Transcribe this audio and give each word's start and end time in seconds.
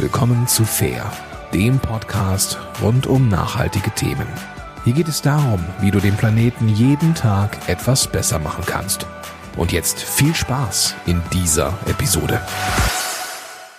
willkommen 0.00 0.46
zu 0.46 0.64
Fair, 0.64 1.10
dem 1.52 1.80
Podcast 1.80 2.56
rund 2.80 3.08
um 3.08 3.28
nachhaltige 3.28 3.90
Themen. 3.90 4.28
Hier 4.84 4.92
geht 4.92 5.08
es 5.08 5.22
darum, 5.22 5.64
wie 5.80 5.90
du 5.90 5.98
den 5.98 6.16
Planeten 6.16 6.68
jeden 6.68 7.16
Tag 7.16 7.68
etwas 7.68 8.06
besser 8.06 8.38
machen 8.38 8.62
kannst. 8.64 9.06
Und 9.56 9.72
jetzt 9.72 9.98
viel 9.98 10.36
Spaß 10.36 10.94
in 11.06 11.20
dieser 11.32 11.76
Episode. 11.86 12.40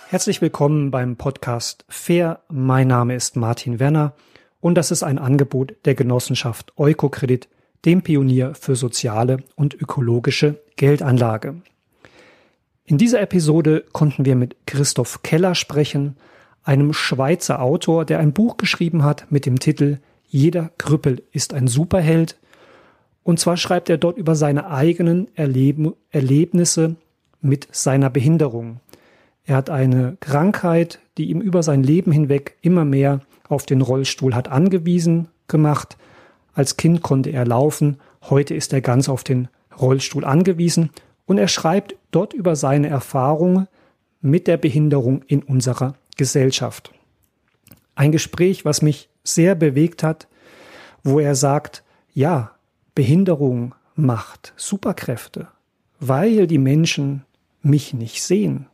Herzlich 0.08 0.42
willkommen 0.42 0.90
beim 0.90 1.16
Podcast 1.16 1.86
Fair. 1.88 2.40
Mein 2.50 2.88
Name 2.88 3.14
ist 3.14 3.36
Martin 3.36 3.80
Werner 3.80 4.12
und 4.60 4.74
das 4.74 4.90
ist 4.90 5.02
ein 5.02 5.18
Angebot 5.18 5.74
der 5.86 5.94
Genossenschaft 5.94 6.74
Eukokredit, 6.76 7.48
dem 7.86 8.02
Pionier 8.02 8.54
für 8.54 8.76
soziale 8.76 9.38
und 9.56 9.72
ökologische 9.72 10.60
Geldanlage. 10.76 11.62
In 12.90 12.98
dieser 12.98 13.20
Episode 13.20 13.84
konnten 13.92 14.24
wir 14.24 14.34
mit 14.34 14.56
Christoph 14.66 15.22
Keller 15.22 15.54
sprechen, 15.54 16.16
einem 16.64 16.92
Schweizer 16.92 17.62
Autor, 17.62 18.04
der 18.04 18.18
ein 18.18 18.32
Buch 18.32 18.56
geschrieben 18.56 19.04
hat 19.04 19.30
mit 19.30 19.46
dem 19.46 19.60
Titel 19.60 19.98
Jeder 20.26 20.72
Krüppel 20.76 21.22
ist 21.30 21.54
ein 21.54 21.68
Superheld. 21.68 22.36
Und 23.22 23.38
zwar 23.38 23.56
schreibt 23.56 23.90
er 23.90 23.96
dort 23.96 24.18
über 24.18 24.34
seine 24.34 24.72
eigenen 24.72 25.28
Erleben, 25.36 25.92
Erlebnisse 26.10 26.96
mit 27.40 27.68
seiner 27.70 28.10
Behinderung. 28.10 28.80
Er 29.44 29.54
hat 29.54 29.70
eine 29.70 30.16
Krankheit, 30.18 30.98
die 31.16 31.30
ihm 31.30 31.40
über 31.40 31.62
sein 31.62 31.84
Leben 31.84 32.10
hinweg 32.10 32.56
immer 32.60 32.84
mehr 32.84 33.20
auf 33.48 33.66
den 33.66 33.82
Rollstuhl 33.82 34.34
hat 34.34 34.48
angewiesen 34.48 35.28
gemacht. 35.46 35.96
Als 36.54 36.76
Kind 36.76 37.02
konnte 37.02 37.30
er 37.30 37.46
laufen, 37.46 37.98
heute 38.28 38.54
ist 38.54 38.72
er 38.72 38.80
ganz 38.80 39.08
auf 39.08 39.22
den 39.22 39.46
Rollstuhl 39.78 40.24
angewiesen 40.24 40.90
und 41.30 41.38
er 41.38 41.46
schreibt 41.46 41.94
dort 42.10 42.32
über 42.32 42.56
seine 42.56 42.88
Erfahrungen 42.88 43.68
mit 44.20 44.48
der 44.48 44.56
Behinderung 44.56 45.22
in 45.28 45.44
unserer 45.44 45.94
Gesellschaft. 46.16 46.92
Ein 47.94 48.10
Gespräch, 48.10 48.64
was 48.64 48.82
mich 48.82 49.08
sehr 49.22 49.54
bewegt 49.54 50.02
hat, 50.02 50.26
wo 51.04 51.20
er 51.20 51.36
sagt, 51.36 51.84
ja, 52.12 52.50
Behinderung 52.96 53.76
macht 53.94 54.54
Superkräfte, 54.56 55.46
weil 56.00 56.48
die 56.48 56.58
Menschen 56.58 57.24
mich 57.62 57.94
nicht 57.94 58.24
sehen. 58.24 58.66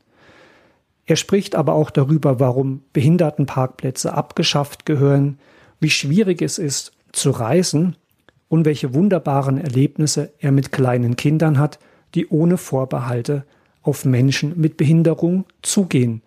Er 1.05 1.17
spricht 1.17 1.57
aber 1.57 1.75
auch 1.75 1.91
darüber, 1.91 2.41
warum 2.41 2.85
Behindertenparkplätze 2.95 4.15
abgeschafft 4.15 4.87
gehören, 4.87 5.39
wie 5.79 5.91
schwierig 5.91 6.41
es 6.41 6.57
ist 6.57 6.93
zu 7.13 7.33
reisen 7.33 7.97
und 8.49 8.65
welche 8.65 8.95
wunderbaren 8.95 9.59
Erlebnisse 9.59 10.33
er 10.39 10.53
mit 10.53 10.73
kleinen 10.73 11.17
Kindern 11.17 11.59
hat, 11.59 11.79
die 12.17 12.27
ohne 12.29 12.57
Vorbehalte 12.57 13.45
auf 13.83 14.05
Menschen 14.05 14.59
mit 14.59 14.77
Behinderung 14.77 15.45
zugehen. 15.63 16.23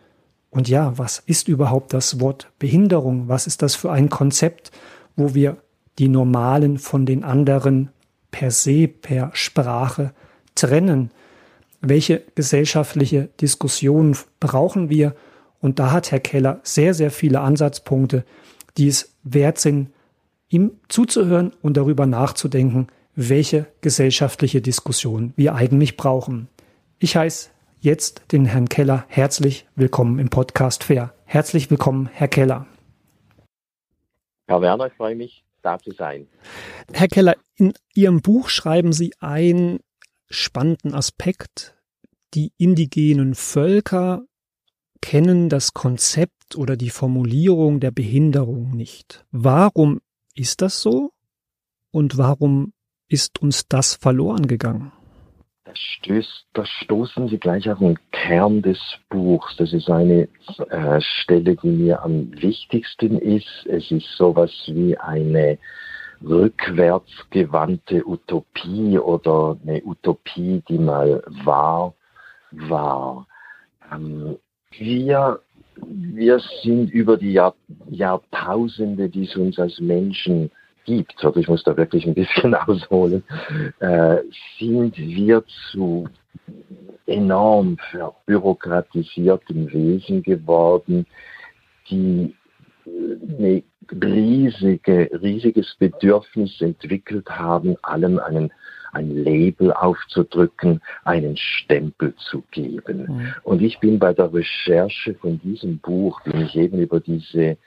Und 0.52 0.70
ja, 0.70 0.98
was 0.98 1.20
ist 1.26 1.48
überhaupt 1.48 1.94
das 1.94 2.20
Wort 2.20 2.50
Behinderung? 2.58 3.28
Was 3.28 3.48
ist 3.48 3.62
das 3.62 3.76
für 3.76 3.92
ein 3.92 4.10
Konzept, 4.10 4.72
wo 5.16 5.34
wir 5.34 5.58
die 5.98 6.08
Normalen 6.08 6.78
von 6.78 7.06
den 7.06 7.24
anderen 7.24 7.90
per 8.32 8.52
se, 8.52 8.88
per 8.88 9.32
Sprache 9.34 10.14
trennen? 10.56 11.12
Welche 11.82 12.24
gesellschaftliche 12.36 13.30
Diskussionen 13.42 14.16
brauchen 14.40 14.90
wir? 14.90 15.16
Und 15.60 15.80
da 15.80 15.92
hat 15.92 16.12
Herr 16.12 16.20
Keller 16.20 16.62
sehr, 16.64 16.94
sehr 16.94 17.12
viele 17.12 17.42
Ansatzpunkte, 17.42 18.24
die 18.78 18.88
es 18.88 19.14
wert 19.24 19.60
sind, 19.60 19.90
ihm 20.50 20.72
zuzuhören 20.88 21.52
und 21.62 21.78
darüber 21.78 22.06
nachzudenken, 22.06 22.88
welche 23.28 23.68
gesellschaftliche 23.82 24.62
Diskussion 24.62 25.34
wir 25.36 25.54
eigentlich 25.54 25.98
brauchen. 25.98 26.48
Ich 27.00 27.18
heiße 27.18 27.50
jetzt 27.82 28.24
den 28.32 28.46
Herrn 28.46 28.70
Keller 28.70 29.04
herzlich 29.10 29.68
willkommen 29.76 30.20
im 30.20 30.30
Podcast 30.30 30.86
Fair. 30.86 31.14
Herzlich 31.26 31.70
willkommen, 31.70 32.08
Herr 32.14 32.30
Keller. 32.30 32.66
Herr 34.48 34.62
Werner, 34.62 34.88
ich 34.88 34.94
freue 34.94 35.18
mich, 35.18 35.44
da 35.62 35.78
zu 35.80 35.92
sein. 35.92 36.28
Herr 36.94 37.10
Keller, 37.10 37.36
in 37.58 37.74
Ihrem 37.94 38.22
Buch 38.22 38.48
schreiben 38.48 38.94
Sie 38.94 39.12
einen 39.20 39.80
spannenden 40.30 40.94
Aspekt. 40.94 41.76
Die 42.34 42.54
indigenen 42.58 43.36
Völker 43.36 44.24
kennen 45.02 45.50
das 45.50 45.74
Konzept 45.74 46.56
oder 46.56 46.78
die 46.78 46.90
Formulierung 46.90 47.82
der 47.82 47.92
Behinderung 47.92 48.72
nicht. 48.72 49.26
Warum 49.32 50.00
ist 50.36 50.62
das 50.62 50.80
so? 50.80 51.12
Und 51.92 52.18
warum 52.18 52.72
ist 53.10 53.42
uns 53.42 53.68
das 53.68 53.96
verloren 53.96 54.48
gegangen? 54.48 54.92
Da, 55.66 55.76
stößt, 55.76 56.48
da 56.54 56.66
stoßen 56.66 57.28
Sie 57.28 57.38
gleich 57.38 57.70
auf 57.70 57.80
den 57.80 57.98
Kern 58.12 58.62
des 58.62 58.80
Buchs. 59.10 59.56
Das 59.58 59.74
ist 59.74 59.90
eine 59.90 60.28
äh, 60.70 61.02
Stelle, 61.02 61.56
die 61.56 61.68
mir 61.68 62.02
am 62.02 62.32
wichtigsten 62.42 63.20
ist. 63.20 63.66
Es 63.66 63.92
ist 63.92 64.08
sowas 64.18 64.52
wie 64.68 64.98
eine 64.98 65.58
rückwärtsgewandte 66.24 68.06
Utopie 68.08 68.98
oder 68.98 69.58
eine 69.64 69.82
Utopie, 69.84 70.64
die 70.68 70.78
mal 70.78 71.24
wahr 71.44 71.94
war. 72.52 73.28
Ähm, 73.92 74.38
wir, 74.72 75.40
wir 75.76 76.42
sind 76.64 76.92
über 76.92 77.18
die 77.18 77.34
Jahr, 77.34 77.56
Jahrtausende, 77.90 79.10
die 79.10 79.26
es 79.26 79.36
uns 79.36 79.60
als 79.60 79.80
Menschen 79.80 80.52
gibt, 80.90 81.24
also 81.24 81.40
ich 81.40 81.48
muss 81.48 81.64
da 81.64 81.78
wirklich 81.78 82.06
ein 82.08 82.16
bisschen 82.16 82.56
ausholen, 82.68 83.24
äh, 83.80 84.18
sind 84.58 84.98
wir 84.98 85.44
zu 85.72 86.08
enorm 87.06 87.78
verbürokratisierten 87.92 89.72
Wesen 89.72 90.24
geworden, 90.24 91.06
die 91.90 92.36
ein 92.86 93.64
riesige, 93.92 95.10
riesiges 95.22 95.76
Bedürfnis 95.78 96.60
entwickelt 96.62 97.30
haben, 97.30 97.76
allem 97.82 98.20
einen 98.20 98.52
ein 98.92 99.24
Label 99.24 99.72
aufzudrücken, 99.72 100.82
einen 101.04 101.38
Stempel 101.38 102.16
zu 102.16 102.44
geben. 102.50 103.06
Mhm. 103.08 103.34
Und 103.44 103.62
ich 103.62 103.80
bin 103.80 104.00
bei 104.00 104.16
der 104.16 104.34
Recherche 104.34 105.14
von 105.14 105.40
diesem 105.42 105.78
Buch, 105.78 106.20
bin 106.22 106.42
ich 106.42 106.56
eben 106.56 106.80
über 106.80 107.00
diese 107.00 107.58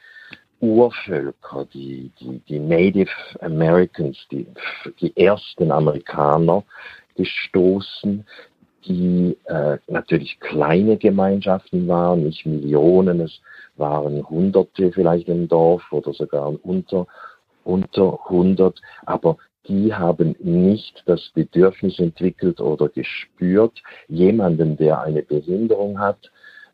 Urvölker, 0.62 1.67
die, 1.75 2.12
die, 2.21 2.41
die 2.49 2.61
Native 2.61 3.11
Americans, 3.41 4.17
die, 4.31 4.47
die 5.00 5.15
ersten 5.17 5.73
Amerikaner 5.73 6.62
gestoßen, 7.17 8.25
die 8.87 9.37
äh, 9.47 9.78
natürlich 9.89 10.39
kleine 10.39 10.97
Gemeinschaften 10.97 11.87
waren, 11.89 12.23
nicht 12.23 12.47
Millionen, 12.47 13.21
es 13.21 13.41
waren 13.77 14.28
Hunderte 14.28 14.93
vielleicht 14.93 15.28
im 15.28 15.49
Dorf 15.49 15.83
oder 15.91 16.12
sogar 16.12 16.53
unter, 16.65 17.06
unter 17.65 18.19
100, 18.29 18.81
aber 19.05 19.37
die 19.67 19.93
haben 19.93 20.37
nicht 20.41 21.03
das 21.06 21.31
Bedürfnis 21.34 21.99
entwickelt 21.99 22.61
oder 22.61 22.89
gespürt, 22.89 23.83
jemanden, 24.09 24.77
der 24.77 25.00
eine 25.00 25.23
Behinderung 25.23 25.99
hat, 25.99 26.31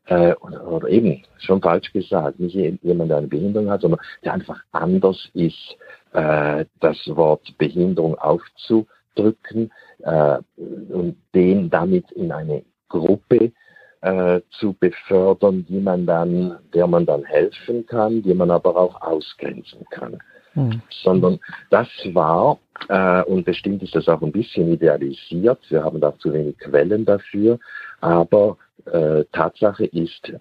äh, 0.09 0.35
oder, 0.37 0.67
oder, 0.67 0.89
eben, 0.89 1.23
schon 1.39 1.61
falsch 1.61 1.93
gesagt, 1.93 2.41
nicht 2.41 2.55
jemand, 2.83 3.11
der 3.11 3.19
eine 3.19 3.27
Behinderung 3.27 3.71
hat, 3.71 3.83
sondern 3.83 4.01
der 4.25 4.35
einfach 4.35 4.61
anders 4.73 5.29
ist, 5.35 5.77
äh, 6.13 6.65
das 6.81 6.97
Wort 7.09 7.57
Behinderung 7.59 8.17
aufzudrücken 8.19 9.71
äh, 10.01 10.39
und 10.57 11.17
den 11.35 11.71
damit 11.71 12.11
in 12.13 12.33
eine 12.33 12.63
Gruppe 12.89 13.53
äh, 14.01 14.41
zu 14.51 14.75
befördern, 14.75 15.67
die 15.69 15.81
man 15.81 16.07
dann, 16.07 16.59
der 16.73 16.87
man 16.87 17.05
dann 17.05 17.25
helfen 17.25 17.85
kann, 17.87 18.23
die 18.23 18.35
man 18.35 18.51
aber 18.51 18.77
auch 18.77 19.01
ausgrenzen 19.03 19.85
kann. 19.91 20.19
Mhm. 20.55 20.81
Sondern 21.03 21.39
das 21.71 21.89
war, 22.13 22.59
äh, 22.89 23.23
und 23.25 23.45
bestimmt 23.45 23.83
ist 23.83 23.95
das 23.95 24.09
auch 24.09 24.23
ein 24.23 24.33
bisschen 24.33 24.73
idealisiert, 24.73 25.59
wir 25.69 25.85
haben 25.85 26.01
da 26.01 26.17
zu 26.19 26.33
wenig 26.33 26.57
Quellen 26.59 27.05
dafür, 27.05 27.59
aber 28.01 28.57
äh, 28.93 29.25
Tatsache 29.33 29.87
ist, 29.87 30.33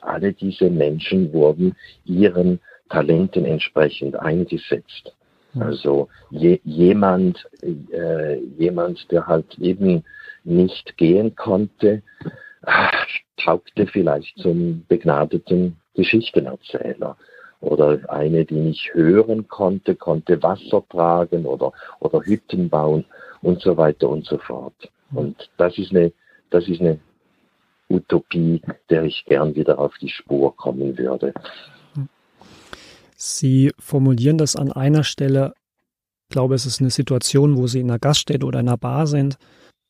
alle 0.00 0.32
diese 0.32 0.70
Menschen 0.70 1.32
wurden 1.32 1.76
ihren 2.04 2.60
Talenten 2.88 3.44
entsprechend 3.44 4.16
eingesetzt. 4.16 5.14
Also 5.58 6.08
je, 6.30 6.60
jemand, 6.64 7.46
äh, 7.62 8.38
jemand, 8.58 9.10
der 9.10 9.26
halt 9.26 9.58
eben 9.58 10.02
nicht 10.44 10.96
gehen 10.96 11.36
konnte, 11.36 12.02
taugte 13.36 13.86
vielleicht 13.86 14.38
zum 14.38 14.84
begnadeten 14.88 15.76
Geschichtenerzähler. 15.94 17.16
Oder 17.60 18.00
eine, 18.08 18.44
die 18.44 18.56
nicht 18.56 18.92
hören 18.92 19.46
konnte, 19.46 19.94
konnte 19.94 20.42
Wasser 20.42 20.82
tragen 20.88 21.46
oder, 21.46 21.72
oder 22.00 22.20
Hütten 22.22 22.68
bauen 22.68 23.04
und 23.40 23.60
so 23.60 23.76
weiter 23.76 24.08
und 24.08 24.26
so 24.26 24.38
fort. 24.38 24.74
Und 25.14 25.50
das 25.58 25.78
ist 25.78 25.92
eine, 25.92 26.12
das 26.50 26.66
ist 26.66 26.80
eine 26.80 26.98
Utopie, 27.92 28.62
der 28.90 29.04
ich 29.04 29.24
gern 29.26 29.54
wieder 29.54 29.78
auf 29.78 29.94
die 30.00 30.08
Spur 30.08 30.56
kommen 30.56 30.96
würde. 30.98 31.32
Sie 33.16 33.72
formulieren 33.78 34.38
das 34.38 34.56
an 34.56 34.72
einer 34.72 35.04
Stelle, 35.04 35.54
ich 36.28 36.32
glaube, 36.32 36.54
es 36.54 36.66
ist 36.66 36.80
eine 36.80 36.90
Situation, 36.90 37.56
wo 37.56 37.66
Sie 37.66 37.80
in 37.80 37.90
einer 37.90 37.98
Gaststätte 37.98 38.46
oder 38.46 38.60
in 38.60 38.68
einer 38.68 38.78
Bar 38.78 39.06
sind, 39.06 39.36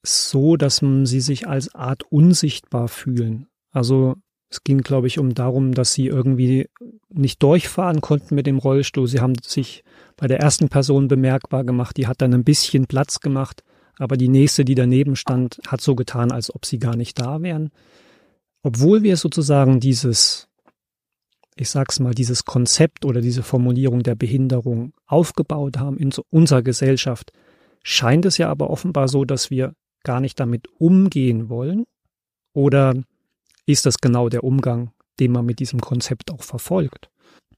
so, 0.02 0.56
dass 0.56 0.78
Sie 1.04 1.20
sich 1.20 1.46
als 1.46 1.74
Art 1.74 2.02
unsichtbar 2.10 2.88
fühlen. 2.88 3.46
Also 3.70 4.16
Es 4.52 4.64
ging, 4.64 4.82
glaube 4.82 5.06
ich, 5.06 5.18
um 5.18 5.34
darum, 5.34 5.72
dass 5.72 5.94
sie 5.94 6.08
irgendwie 6.08 6.68
nicht 7.08 7.42
durchfahren 7.42 8.02
konnten 8.02 8.34
mit 8.34 8.46
dem 8.46 8.58
Rollstuhl. 8.58 9.06
Sie 9.06 9.20
haben 9.20 9.34
sich 9.42 9.82
bei 10.18 10.26
der 10.26 10.40
ersten 10.40 10.68
Person 10.68 11.08
bemerkbar 11.08 11.64
gemacht, 11.64 11.96
die 11.96 12.06
hat 12.06 12.20
dann 12.20 12.34
ein 12.34 12.44
bisschen 12.44 12.86
Platz 12.86 13.20
gemacht, 13.20 13.62
aber 13.98 14.16
die 14.16 14.28
nächste, 14.28 14.64
die 14.64 14.74
daneben 14.74 15.16
stand, 15.16 15.60
hat 15.66 15.80
so 15.80 15.94
getan, 15.94 16.32
als 16.32 16.54
ob 16.54 16.66
sie 16.66 16.78
gar 16.78 16.96
nicht 16.96 17.18
da 17.18 17.42
wären. 17.42 17.70
Obwohl 18.62 19.02
wir 19.02 19.16
sozusagen 19.16 19.80
dieses, 19.80 20.48
ich 21.56 21.68
sag's 21.68 22.00
mal, 22.00 22.14
dieses 22.14 22.44
Konzept 22.44 23.04
oder 23.04 23.20
diese 23.20 23.42
Formulierung 23.42 24.02
der 24.02 24.14
Behinderung 24.14 24.92
aufgebaut 25.06 25.78
haben 25.78 25.98
in 25.98 26.12
unserer 26.30 26.62
Gesellschaft, 26.62 27.32
scheint 27.82 28.24
es 28.24 28.38
ja 28.38 28.48
aber 28.48 28.70
offenbar 28.70 29.08
so, 29.08 29.24
dass 29.24 29.50
wir 29.50 29.74
gar 30.04 30.20
nicht 30.20 30.38
damit 30.40 30.68
umgehen 30.78 31.48
wollen? 31.48 31.84
Oder 32.54 32.94
ist 33.66 33.86
das 33.86 33.98
genau 33.98 34.28
der 34.28 34.44
Umgang, 34.44 34.92
den 35.20 35.32
man 35.32 35.46
mit 35.46 35.58
diesem 35.58 35.80
Konzept 35.80 36.30
auch 36.30 36.42
verfolgt? 36.42 37.11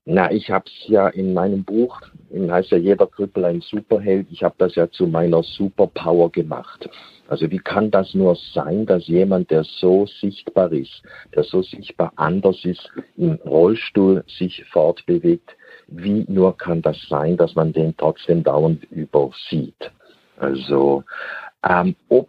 Na, 0.06 0.30
ich 0.30 0.50
habe 0.50 0.66
es 0.66 0.88
ja 0.88 1.08
in 1.08 1.32
meinem 1.32 1.64
Buch, 1.64 1.98
in 2.30 2.52
heißt 2.52 2.72
ja 2.72 2.76
jeder 2.76 3.06
Krüppel 3.06 3.44
ein 3.46 3.62
Superheld, 3.62 4.26
ich 4.30 4.42
habe 4.42 4.54
das 4.58 4.74
ja 4.74 4.90
zu 4.90 5.06
meiner 5.06 5.42
Superpower 5.42 6.30
gemacht. 6.30 6.88
Also 7.28 7.50
wie 7.50 7.58
kann 7.58 7.90
das 7.90 8.12
nur 8.12 8.36
sein, 8.52 8.84
dass 8.84 9.06
jemand, 9.06 9.50
der 9.50 9.64
so 9.64 10.06
sichtbar 10.20 10.70
ist, 10.72 11.02
der 11.34 11.42
so 11.44 11.62
sichtbar 11.62 12.12
anders 12.16 12.62
ist, 12.66 12.86
im 13.16 13.38
Rollstuhl 13.46 14.22
sich 14.26 14.62
fortbewegt, 14.66 15.56
wie 15.86 16.26
nur 16.28 16.54
kann 16.58 16.82
das 16.82 17.00
sein, 17.08 17.38
dass 17.38 17.54
man 17.54 17.72
den 17.72 17.96
trotzdem 17.96 18.42
dauernd 18.42 18.84
übersieht? 18.90 19.90
Also 20.36 21.02
ähm, 21.66 21.96
ob 22.10 22.28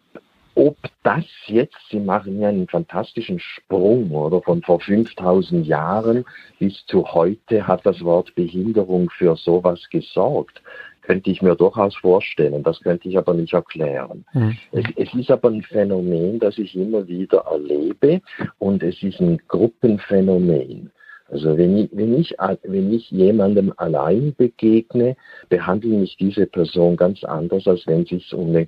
ob 0.56 0.78
das 1.04 1.26
jetzt, 1.48 1.76
Sie 1.90 2.00
machen 2.00 2.40
ja 2.40 2.50
einen 2.50 2.68
fantastischen 2.68 3.40
Sprung, 3.40 4.12
oder 4.12 4.42
von 4.42 4.62
vor 4.62 4.80
5000 4.80 5.68
Jahren 5.68 6.26
bis 6.60 6.86
zu 6.88 7.06
heute 7.14 7.68
hat 7.68 7.86
das 7.86 8.02
Wort 8.04 8.34
Behinderung 8.36 9.10
für 9.10 9.36
sowas 9.36 9.82
gesorgt, 9.92 10.62
könnte 11.02 11.30
ich 11.30 11.42
mir 11.42 11.56
durchaus 11.56 11.96
vorstellen. 11.98 12.64
Das 12.64 12.80
könnte 12.82 13.08
ich 13.08 13.18
aber 13.18 13.34
nicht 13.34 13.54
erklären. 13.54 14.26
Mhm. 14.34 14.58
Es, 14.72 14.86
es, 14.96 15.14
ist 15.14 15.30
aber 15.30 15.50
ein 15.50 15.62
Phänomen, 15.62 16.40
das 16.40 16.58
ich 16.58 16.76
immer 16.76 17.08
wieder 17.08 17.46
erlebe 17.50 18.22
und 18.58 18.82
es 18.82 19.02
ist 19.04 19.20
ein 19.20 19.40
Gruppenphänomen. 19.48 20.92
Also 21.28 21.58
wenn 21.58 21.78
ich, 21.78 21.90
wenn 21.92 22.20
ich, 22.20 22.36
wenn 22.64 22.94
ich 22.94 23.10
jemandem 23.10 23.74
allein 23.78 24.36
begegne, 24.36 25.16
behandle 25.50 26.04
ich 26.04 26.18
diese 26.18 26.46
Person 26.46 26.98
ganz 26.98 27.24
anders, 27.24 27.68
als 27.68 27.86
wenn 27.88 28.04
es 28.04 28.10
sich 28.10 28.34
um 28.34 28.50
eine 28.50 28.68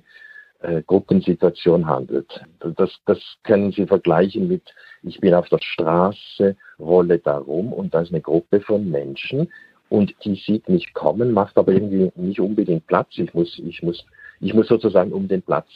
äh, 0.60 0.82
Gruppensituation 0.82 1.86
handelt. 1.86 2.44
Das, 2.76 2.90
das 3.06 3.18
können 3.44 3.72
Sie 3.72 3.86
vergleichen 3.86 4.48
mit, 4.48 4.62
ich 5.02 5.20
bin 5.20 5.34
auf 5.34 5.48
der 5.48 5.60
Straße, 5.60 6.56
rolle 6.78 7.18
da 7.18 7.38
rum 7.38 7.72
und 7.72 7.94
da 7.94 8.00
ist 8.00 8.12
eine 8.12 8.20
Gruppe 8.20 8.60
von 8.60 8.90
Menschen 8.90 9.50
und 9.88 10.14
die 10.24 10.34
sieht 10.34 10.68
mich 10.68 10.92
kommen, 10.94 11.32
macht 11.32 11.56
aber 11.56 11.72
irgendwie 11.72 12.10
nicht 12.16 12.40
unbedingt 12.40 12.86
Platz. 12.86 13.08
Ich 13.16 13.32
muss, 13.34 13.58
ich 13.58 13.82
muss, 13.82 14.04
ich 14.40 14.52
muss 14.52 14.68
sozusagen 14.68 15.12
um 15.12 15.28
den 15.28 15.42
Platz 15.42 15.68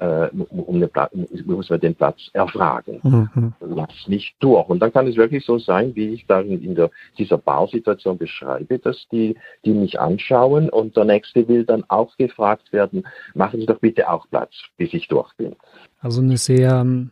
äh, 0.00 0.28
um 0.32 0.88
Platz, 0.88 1.12
muss 1.44 1.70
man 1.70 1.80
den 1.80 1.94
Platz 1.94 2.18
erfragen. 2.32 3.00
Mhm. 3.02 3.52
Lass 3.60 4.08
nicht 4.08 4.34
durch. 4.40 4.68
Und 4.68 4.80
dann 4.80 4.92
kann 4.92 5.06
es 5.06 5.16
wirklich 5.16 5.44
so 5.44 5.58
sein, 5.58 5.94
wie 5.94 6.14
ich 6.14 6.26
da 6.26 6.40
in 6.40 6.74
der, 6.74 6.90
dieser 7.18 7.38
Bausituation 7.38 8.16
beschreibe, 8.16 8.78
dass 8.78 9.06
die, 9.12 9.36
die 9.64 9.72
mich 9.72 10.00
anschauen 10.00 10.70
und 10.70 10.96
der 10.96 11.04
Nächste 11.04 11.46
will 11.46 11.64
dann 11.64 11.84
auch 11.88 12.16
gefragt 12.16 12.72
werden, 12.72 13.06
machen 13.34 13.60
Sie 13.60 13.66
doch 13.66 13.78
bitte 13.78 14.10
auch 14.10 14.28
Platz, 14.30 14.54
bis 14.76 14.92
ich 14.94 15.06
durch 15.08 15.32
bin. 15.34 15.54
Also 16.00 16.22
eine 16.22 16.38
sehr, 16.38 16.80
ähm, 16.80 17.10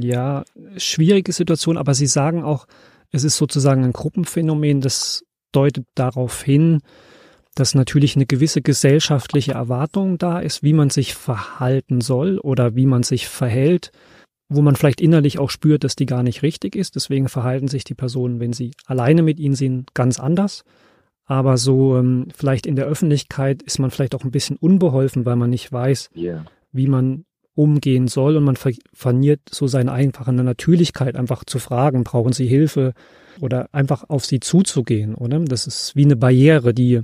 ja, 0.00 0.44
schwierige 0.76 1.32
Situation, 1.32 1.76
aber 1.76 1.94
Sie 1.94 2.06
sagen 2.06 2.42
auch, 2.42 2.66
es 3.12 3.24
ist 3.24 3.36
sozusagen 3.36 3.84
ein 3.84 3.92
Gruppenphänomen, 3.92 4.80
das 4.80 5.24
deutet 5.52 5.86
darauf 5.94 6.42
hin, 6.42 6.80
dass 7.56 7.74
natürlich 7.74 8.16
eine 8.16 8.26
gewisse 8.26 8.60
gesellschaftliche 8.60 9.52
Erwartung 9.52 10.18
da 10.18 10.38
ist, 10.38 10.62
wie 10.62 10.74
man 10.74 10.90
sich 10.90 11.14
verhalten 11.14 12.00
soll 12.02 12.38
oder 12.38 12.76
wie 12.76 12.86
man 12.86 13.02
sich 13.02 13.28
verhält, 13.28 13.92
wo 14.48 14.60
man 14.60 14.76
vielleicht 14.76 15.00
innerlich 15.00 15.38
auch 15.38 15.50
spürt, 15.50 15.82
dass 15.82 15.96
die 15.96 16.06
gar 16.06 16.22
nicht 16.22 16.42
richtig 16.42 16.76
ist. 16.76 16.94
Deswegen 16.94 17.28
verhalten 17.28 17.66
sich 17.66 17.82
die 17.82 17.94
Personen, 17.94 18.40
wenn 18.40 18.52
sie 18.52 18.72
alleine 18.84 19.22
mit 19.22 19.40
ihnen 19.40 19.54
sind, 19.54 19.94
ganz 19.94 20.20
anders. 20.20 20.64
Aber 21.24 21.56
so 21.56 21.96
ähm, 21.96 22.28
vielleicht 22.34 22.66
in 22.66 22.76
der 22.76 22.86
Öffentlichkeit 22.86 23.62
ist 23.62 23.78
man 23.78 23.90
vielleicht 23.90 24.14
auch 24.14 24.22
ein 24.22 24.30
bisschen 24.30 24.56
unbeholfen, 24.56 25.24
weil 25.24 25.36
man 25.36 25.50
nicht 25.50 25.72
weiß, 25.72 26.10
yeah. 26.14 26.44
wie 26.72 26.86
man 26.86 27.24
umgehen 27.54 28.06
soll 28.06 28.36
und 28.36 28.44
man 28.44 28.56
ver 28.56 28.72
verliert 28.92 29.40
so 29.50 29.66
seine 29.66 29.92
einfache 29.92 30.30
Natürlichkeit, 30.30 31.16
einfach 31.16 31.42
zu 31.42 31.58
fragen, 31.58 32.04
brauchen 32.04 32.34
Sie 32.34 32.46
Hilfe 32.46 32.92
oder 33.40 33.68
einfach 33.72 34.04
auf 34.08 34.24
sie 34.24 34.40
zuzugehen, 34.40 35.14
oder? 35.14 35.40
Das 35.40 35.66
ist 35.66 35.96
wie 35.96 36.04
eine 36.04 36.16
Barriere, 36.16 36.74
die 36.74 37.00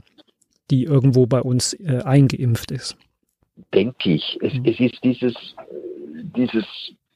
die 0.72 0.84
irgendwo 0.84 1.26
bei 1.26 1.42
uns 1.42 1.74
äh, 1.74 2.00
eingeimpft 2.02 2.70
ist. 2.70 2.96
Denke 3.74 4.14
ich. 4.14 4.38
Es, 4.40 4.54
mhm. 4.54 4.64
es 4.64 4.80
ist 4.80 5.04
dieses, 5.04 5.34
dieses 6.34 6.64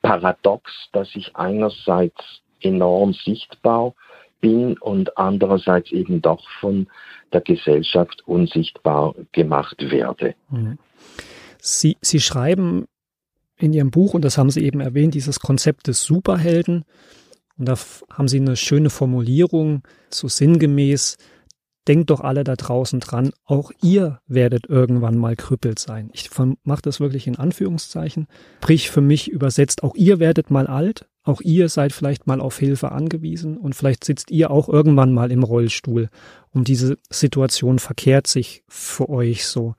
Paradox, 0.02 0.70
dass 0.92 1.08
ich 1.14 1.34
einerseits 1.34 2.20
enorm 2.60 3.14
sichtbar 3.14 3.94
bin 4.42 4.76
und 4.78 5.16
andererseits 5.16 5.90
eben 5.90 6.20
doch 6.20 6.46
von 6.60 6.86
der 7.32 7.40
Gesellschaft 7.40 8.22
unsichtbar 8.26 9.14
gemacht 9.32 9.76
werde. 9.78 10.34
Mhm. 10.50 10.78
Sie, 11.58 11.96
Sie 12.02 12.20
schreiben 12.20 12.84
in 13.56 13.72
Ihrem 13.72 13.90
Buch, 13.90 14.12
und 14.12 14.22
das 14.22 14.36
haben 14.36 14.50
Sie 14.50 14.64
eben 14.64 14.80
erwähnt, 14.80 15.14
dieses 15.14 15.40
Konzept 15.40 15.86
des 15.86 16.02
Superhelden. 16.02 16.84
Und 17.58 17.66
da 17.66 17.74
haben 18.12 18.28
Sie 18.28 18.38
eine 18.38 18.56
schöne 18.56 18.90
Formulierung, 18.90 19.82
so 20.10 20.28
sinngemäß, 20.28 21.16
denkt 21.88 22.10
doch 22.10 22.20
alle 22.20 22.44
da 22.44 22.56
draußen 22.56 23.00
dran, 23.00 23.30
auch 23.44 23.70
ihr 23.82 24.20
werdet 24.26 24.68
irgendwann 24.68 25.16
mal 25.16 25.36
krüppelt 25.36 25.78
sein. 25.78 26.10
Ich 26.12 26.30
mache 26.64 26.82
das 26.82 27.00
wirklich 27.00 27.26
in 27.26 27.36
Anführungszeichen. 27.36 28.26
Sprich 28.58 28.90
für 28.90 29.00
mich 29.00 29.30
übersetzt, 29.30 29.82
auch 29.82 29.94
ihr 29.94 30.18
werdet 30.18 30.50
mal 30.50 30.66
alt, 30.66 31.06
auch 31.22 31.40
ihr 31.40 31.68
seid 31.68 31.92
vielleicht 31.92 32.26
mal 32.26 32.40
auf 32.40 32.58
Hilfe 32.58 32.92
angewiesen 32.92 33.56
und 33.56 33.74
vielleicht 33.74 34.04
sitzt 34.04 34.30
ihr 34.30 34.50
auch 34.50 34.68
irgendwann 34.68 35.12
mal 35.12 35.32
im 35.32 35.42
Rollstuhl 35.42 36.08
und 36.50 36.68
diese 36.68 36.98
Situation 37.10 37.78
verkehrt 37.78 38.26
sich 38.26 38.62
für 38.68 39.08
euch 39.08 39.46
so. 39.46 39.74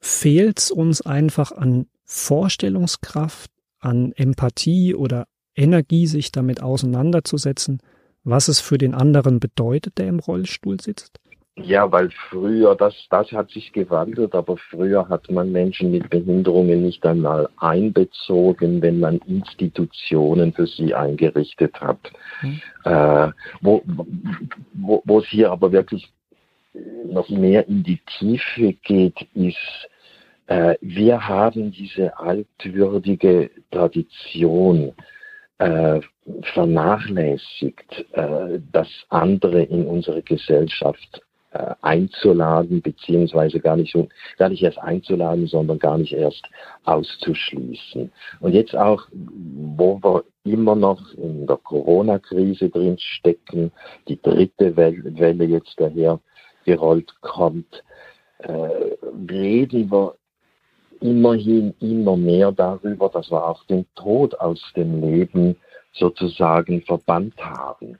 Fehlt's 0.00 0.70
uns 0.70 1.00
einfach 1.02 1.52
an 1.52 1.86
Vorstellungskraft, 2.04 3.50
an 3.78 4.12
Empathie 4.12 4.94
oder 4.94 5.26
Energie, 5.54 6.06
sich 6.06 6.32
damit 6.32 6.62
auseinanderzusetzen, 6.62 7.80
was 8.24 8.48
es 8.48 8.60
für 8.60 8.78
den 8.78 8.94
anderen 8.94 9.40
bedeutet, 9.40 9.98
der 9.98 10.08
im 10.08 10.18
Rollstuhl 10.18 10.80
sitzt? 10.80 11.20
Ja, 11.56 11.92
weil 11.92 12.10
früher, 12.30 12.74
das, 12.74 12.94
das 13.10 13.30
hat 13.30 13.50
sich 13.50 13.72
gewandelt, 13.72 14.34
aber 14.34 14.56
früher 14.56 15.08
hat 15.08 15.30
man 15.30 15.52
Menschen 15.52 15.92
mit 15.92 16.10
Behinderungen 16.10 16.82
nicht 16.82 17.06
einmal 17.06 17.48
einbezogen, 17.58 18.82
wenn 18.82 18.98
man 18.98 19.18
Institutionen 19.18 20.52
für 20.52 20.66
sie 20.66 20.96
eingerichtet 20.96 21.80
hat. 21.80 22.00
Mhm. 22.42 22.60
Äh, 22.84 23.30
wo, 23.60 23.82
wo, 24.72 25.02
wo 25.04 25.18
es 25.20 25.26
hier 25.26 25.52
aber 25.52 25.70
wirklich 25.70 26.12
noch 27.06 27.28
mehr 27.28 27.68
in 27.68 27.84
die 27.84 28.00
Tiefe 28.18 28.72
geht, 28.72 29.24
ist, 29.34 29.88
äh, 30.48 30.74
wir 30.80 31.28
haben 31.28 31.70
diese 31.70 32.18
altwürdige 32.18 33.50
Tradition 33.70 34.92
äh, 35.64 36.00
vernachlässigt, 36.52 38.06
äh, 38.12 38.60
das 38.72 38.88
andere 39.08 39.62
in 39.62 39.86
unsere 39.86 40.22
Gesellschaft 40.22 41.22
äh, 41.52 41.74
einzuladen, 41.80 42.82
beziehungsweise 42.82 43.60
gar 43.60 43.76
nicht, 43.76 43.92
so, 43.92 44.08
gar 44.36 44.50
nicht 44.50 44.62
erst 44.62 44.78
einzuladen, 44.78 45.46
sondern 45.46 45.78
gar 45.78 45.96
nicht 45.96 46.12
erst 46.12 46.44
auszuschließen. 46.84 48.12
Und 48.40 48.52
jetzt 48.52 48.76
auch, 48.76 49.06
wo 49.12 49.98
wir 50.02 50.24
immer 50.44 50.74
noch 50.74 51.00
in 51.14 51.46
der 51.46 51.56
Corona-Krise 51.56 52.68
drin 52.68 52.98
stecken, 52.98 53.72
die 54.08 54.20
dritte 54.20 54.76
Welle 54.76 55.44
jetzt 55.44 55.74
daher 55.78 56.20
gerollt 56.66 57.14
kommt, 57.22 57.82
äh, 58.38 58.68
reden 59.30 59.90
wir 59.90 60.14
immerhin 61.04 61.74
immer 61.80 62.16
mehr 62.16 62.50
darüber, 62.50 63.10
dass 63.10 63.30
wir 63.30 63.46
auch 63.46 63.62
den 63.64 63.84
Tod 63.94 64.34
aus 64.40 64.60
dem 64.74 65.02
Leben 65.02 65.54
sozusagen 65.92 66.80
verbannt 66.82 67.36
haben. 67.44 67.98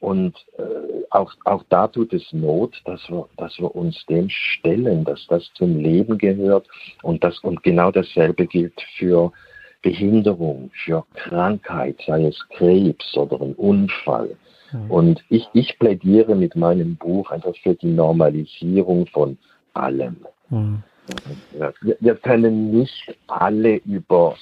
Und 0.00 0.34
äh, 0.58 1.04
auch, 1.10 1.32
auch 1.44 1.64
da 1.70 1.86
tut 1.86 2.12
es 2.12 2.30
Not, 2.32 2.82
dass 2.84 3.08
wir, 3.08 3.26
dass 3.38 3.58
wir 3.58 3.74
uns 3.74 4.04
dem 4.06 4.28
stellen, 4.28 5.04
dass 5.04 5.26
das 5.28 5.50
zum 5.54 5.78
Leben 5.78 6.18
gehört. 6.18 6.66
Und, 7.02 7.24
das, 7.24 7.38
und 7.38 7.62
genau 7.62 7.90
dasselbe 7.90 8.46
gilt 8.46 8.78
für 8.98 9.32
Behinderung, 9.80 10.70
für 10.84 11.04
Krankheit, 11.14 11.96
sei 12.06 12.26
es 12.26 12.38
Krebs 12.50 13.16
oder 13.16 13.40
ein 13.40 13.54
Unfall. 13.54 14.36
Mhm. 14.72 14.90
Und 14.90 15.24
ich, 15.30 15.48
ich 15.54 15.78
plädiere 15.78 16.34
mit 16.34 16.54
meinem 16.54 16.96
Buch 16.96 17.30
einfach 17.30 17.56
für 17.62 17.74
die 17.76 17.92
Normalisierung 17.92 19.06
von 19.06 19.38
allem. 19.72 20.16
Mhm. 20.50 20.82
Wir, 22.00 22.14
können 22.16 22.70
nicht 22.70 23.16
alle 23.26 23.76
über 23.84 24.36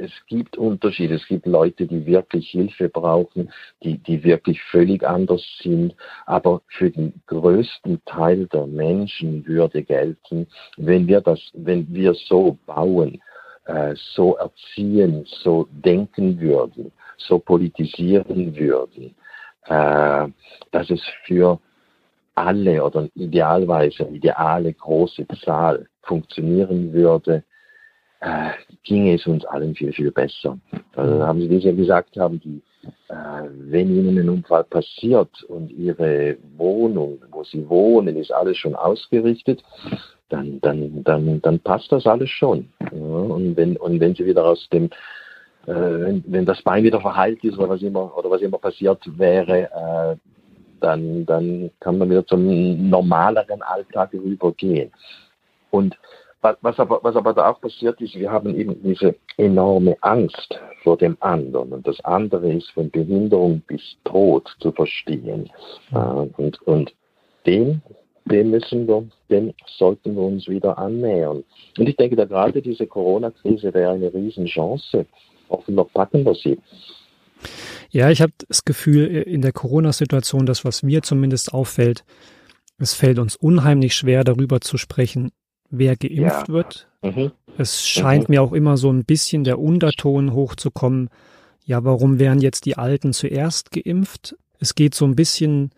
es 0.00 0.12
gibt 0.26 0.56
Unterschiede. 0.56 1.14
Es 1.14 1.26
gibt 1.26 1.46
Leute, 1.46 1.86
die 1.86 2.06
wirklich 2.06 2.48
Hilfe 2.50 2.88
brauchen, 2.88 3.52
die, 3.82 3.98
die 3.98 4.24
wirklich 4.24 4.60
völlig 4.62 5.06
anders 5.06 5.42
sind. 5.62 5.94
Aber 6.26 6.62
für 6.68 6.90
den 6.90 7.12
größten 7.26 8.02
Teil 8.06 8.46
der 8.46 8.66
Menschen 8.66 9.46
würde 9.46 9.82
gelten, 9.82 10.46
wenn 10.76 11.06
wir 11.06 11.20
das, 11.20 11.40
wenn 11.52 11.92
wir 11.92 12.14
so 12.14 12.56
bauen, 12.66 13.20
äh, 13.66 13.94
so 14.14 14.36
erziehen, 14.36 15.26
so 15.26 15.68
denken 15.70 16.40
würden, 16.40 16.92
so 17.18 17.38
politisieren 17.38 18.56
würden, 18.56 19.14
äh, 19.66 20.26
dass 20.70 20.90
es 20.90 21.02
für 21.24 21.60
alle 22.40 22.82
oder 22.82 23.08
idealweise 23.14 24.04
ideale 24.04 24.72
große 24.72 25.26
Zahl 25.44 25.86
funktionieren 26.02 26.92
würde, 26.92 27.44
äh, 28.20 28.50
ginge 28.82 29.14
es 29.14 29.26
uns 29.26 29.44
allen 29.44 29.74
viel, 29.74 29.92
viel 29.92 30.10
besser. 30.10 30.58
Also 30.94 31.26
haben 31.26 31.40
Sie 31.40 31.48
das 31.48 31.64
ja 31.64 31.72
gesagt 31.72 32.16
haben, 32.16 32.40
die, 32.40 32.62
äh, 33.08 33.48
wenn 33.48 33.94
Ihnen 33.94 34.18
ein 34.18 34.28
Unfall 34.28 34.64
passiert 34.64 35.42
und 35.44 35.70
Ihre 35.70 36.36
Wohnung, 36.56 37.18
wo 37.30 37.44
Sie 37.44 37.68
wohnen, 37.68 38.16
ist 38.16 38.32
alles 38.32 38.58
schon 38.58 38.74
ausgerichtet, 38.74 39.62
dann, 40.28 40.60
dann, 40.60 41.02
dann, 41.04 41.40
dann 41.42 41.58
passt 41.60 41.90
das 41.92 42.06
alles 42.06 42.30
schon. 42.30 42.68
Ja, 42.80 42.98
und, 42.98 43.56
wenn, 43.56 43.76
und 43.76 44.00
wenn 44.00 44.14
Sie 44.14 44.26
wieder 44.26 44.44
aus 44.44 44.68
dem 44.70 44.90
äh, 45.66 45.72
wenn, 45.72 46.24
wenn 46.26 46.46
das 46.46 46.62
Bein 46.62 46.84
wieder 46.84 47.00
verheilt 47.00 47.44
ist 47.44 47.58
oder 47.58 47.68
was 47.68 47.82
immer 47.82 48.16
oder 48.16 48.30
was 48.30 48.40
immer 48.40 48.58
passiert 48.58 49.00
wäre, 49.18 49.70
äh, 49.70 50.29
dann, 50.80 51.26
dann 51.26 51.70
kann 51.80 51.98
man 51.98 52.10
wieder 52.10 52.26
zum 52.26 52.88
normaleren 52.90 53.62
Alltag 53.62 54.12
rübergehen. 54.14 54.90
Und 55.70 55.96
was 56.42 56.78
aber, 56.78 57.00
was 57.02 57.16
aber 57.16 57.34
da 57.34 57.50
auch 57.50 57.60
passiert 57.60 58.00
ist, 58.00 58.14
wir 58.14 58.30
haben 58.30 58.58
eben 58.58 58.82
diese 58.82 59.14
enorme 59.36 59.96
Angst 60.00 60.58
vor 60.82 60.96
dem 60.96 61.16
anderen. 61.20 61.72
Und 61.72 61.86
das 61.86 62.02
andere 62.04 62.50
ist 62.52 62.70
von 62.70 62.90
Behinderung 62.90 63.60
bis 63.66 63.82
Tod 64.04 64.48
zu 64.60 64.72
verstehen. 64.72 65.50
Und, 65.92 66.62
und 66.62 66.94
dem, 67.46 67.82
dem 68.24 68.50
müssen 68.50 68.88
wir, 68.88 69.06
dem 69.28 69.52
sollten 69.66 70.14
wir 70.14 70.22
uns 70.22 70.48
wieder 70.48 70.78
annähern. 70.78 71.44
Und 71.78 71.88
ich 71.88 71.96
denke, 71.96 72.16
da 72.16 72.24
gerade 72.24 72.62
diese 72.62 72.86
Corona-Krise 72.86 73.74
wäre 73.74 73.92
eine 73.92 74.12
Riesenchance. 74.12 75.04
Hoffentlich 75.50 75.92
packen 75.92 76.24
wir 76.24 76.34
sie. 76.34 76.58
Ja, 77.90 78.10
ich 78.10 78.22
habe 78.22 78.32
das 78.48 78.64
Gefühl, 78.64 79.06
in 79.06 79.42
der 79.42 79.52
Corona-Situation, 79.52 80.46
das, 80.46 80.64
was 80.64 80.82
mir 80.82 81.02
zumindest 81.02 81.52
auffällt, 81.52 82.04
es 82.78 82.94
fällt 82.94 83.18
uns 83.18 83.36
unheimlich 83.36 83.94
schwer, 83.94 84.24
darüber 84.24 84.60
zu 84.60 84.78
sprechen, 84.78 85.32
wer 85.70 85.96
geimpft 85.96 86.48
ja. 86.48 86.54
wird. 86.54 86.88
Mhm. 87.02 87.32
Es 87.58 87.86
scheint 87.86 88.28
mhm. 88.28 88.34
mir 88.34 88.42
auch 88.42 88.52
immer 88.52 88.76
so 88.76 88.90
ein 88.90 89.04
bisschen 89.04 89.44
der 89.44 89.58
Unterton 89.58 90.32
hochzukommen. 90.32 91.10
Ja, 91.64 91.84
warum 91.84 92.18
werden 92.18 92.40
jetzt 92.40 92.64
die 92.64 92.78
Alten 92.78 93.12
zuerst 93.12 93.70
geimpft? 93.70 94.36
Es 94.58 94.74
geht 94.74 94.94
so 94.94 95.04
ein 95.04 95.16
bisschen 95.16 95.70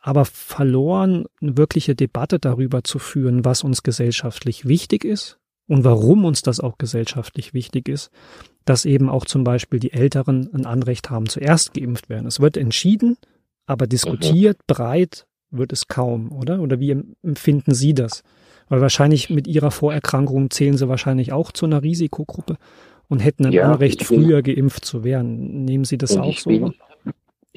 aber 0.00 0.24
verloren, 0.24 1.26
eine 1.40 1.56
wirkliche 1.56 1.94
Debatte 1.94 2.38
darüber 2.38 2.82
zu 2.82 2.98
führen, 2.98 3.44
was 3.44 3.62
uns 3.62 3.82
gesellschaftlich 3.82 4.66
wichtig 4.66 5.04
ist 5.04 5.37
und 5.68 5.84
warum 5.84 6.24
uns 6.24 6.42
das 6.42 6.58
auch 6.58 6.78
gesellschaftlich 6.78 7.54
wichtig 7.54 7.88
ist, 7.88 8.10
dass 8.64 8.84
eben 8.84 9.08
auch 9.08 9.24
zum 9.24 9.44
Beispiel 9.44 9.78
die 9.78 9.92
Älteren 9.92 10.52
ein 10.52 10.66
Anrecht 10.66 11.10
haben, 11.10 11.28
zuerst 11.28 11.74
geimpft 11.74 12.08
werden. 12.08 12.26
Es 12.26 12.40
wird 12.40 12.56
entschieden, 12.56 13.16
aber 13.66 13.86
diskutiert 13.86 14.58
mhm. 14.58 14.74
breit 14.74 15.26
wird 15.50 15.72
es 15.72 15.86
kaum, 15.86 16.32
oder? 16.32 16.60
Oder 16.60 16.80
wie 16.80 16.96
empfinden 17.22 17.74
Sie 17.74 17.94
das? 17.94 18.22
Weil 18.68 18.80
wahrscheinlich 18.80 19.30
mit 19.30 19.46
ihrer 19.46 19.70
Vorerkrankung 19.70 20.50
zählen 20.50 20.76
sie 20.76 20.88
wahrscheinlich 20.88 21.32
auch 21.32 21.52
zu 21.52 21.64
einer 21.64 21.82
Risikogruppe 21.82 22.56
und 23.08 23.20
hätten 23.20 23.46
ein 23.46 23.52
ja, 23.52 23.72
Anrecht, 23.72 24.04
früher 24.04 24.42
geimpft 24.42 24.84
zu 24.84 25.04
werden. 25.04 25.64
Nehmen 25.64 25.84
Sie 25.84 25.96
das 25.96 26.16
auch 26.16 26.36
so? 26.36 26.50
Bin, 26.50 26.74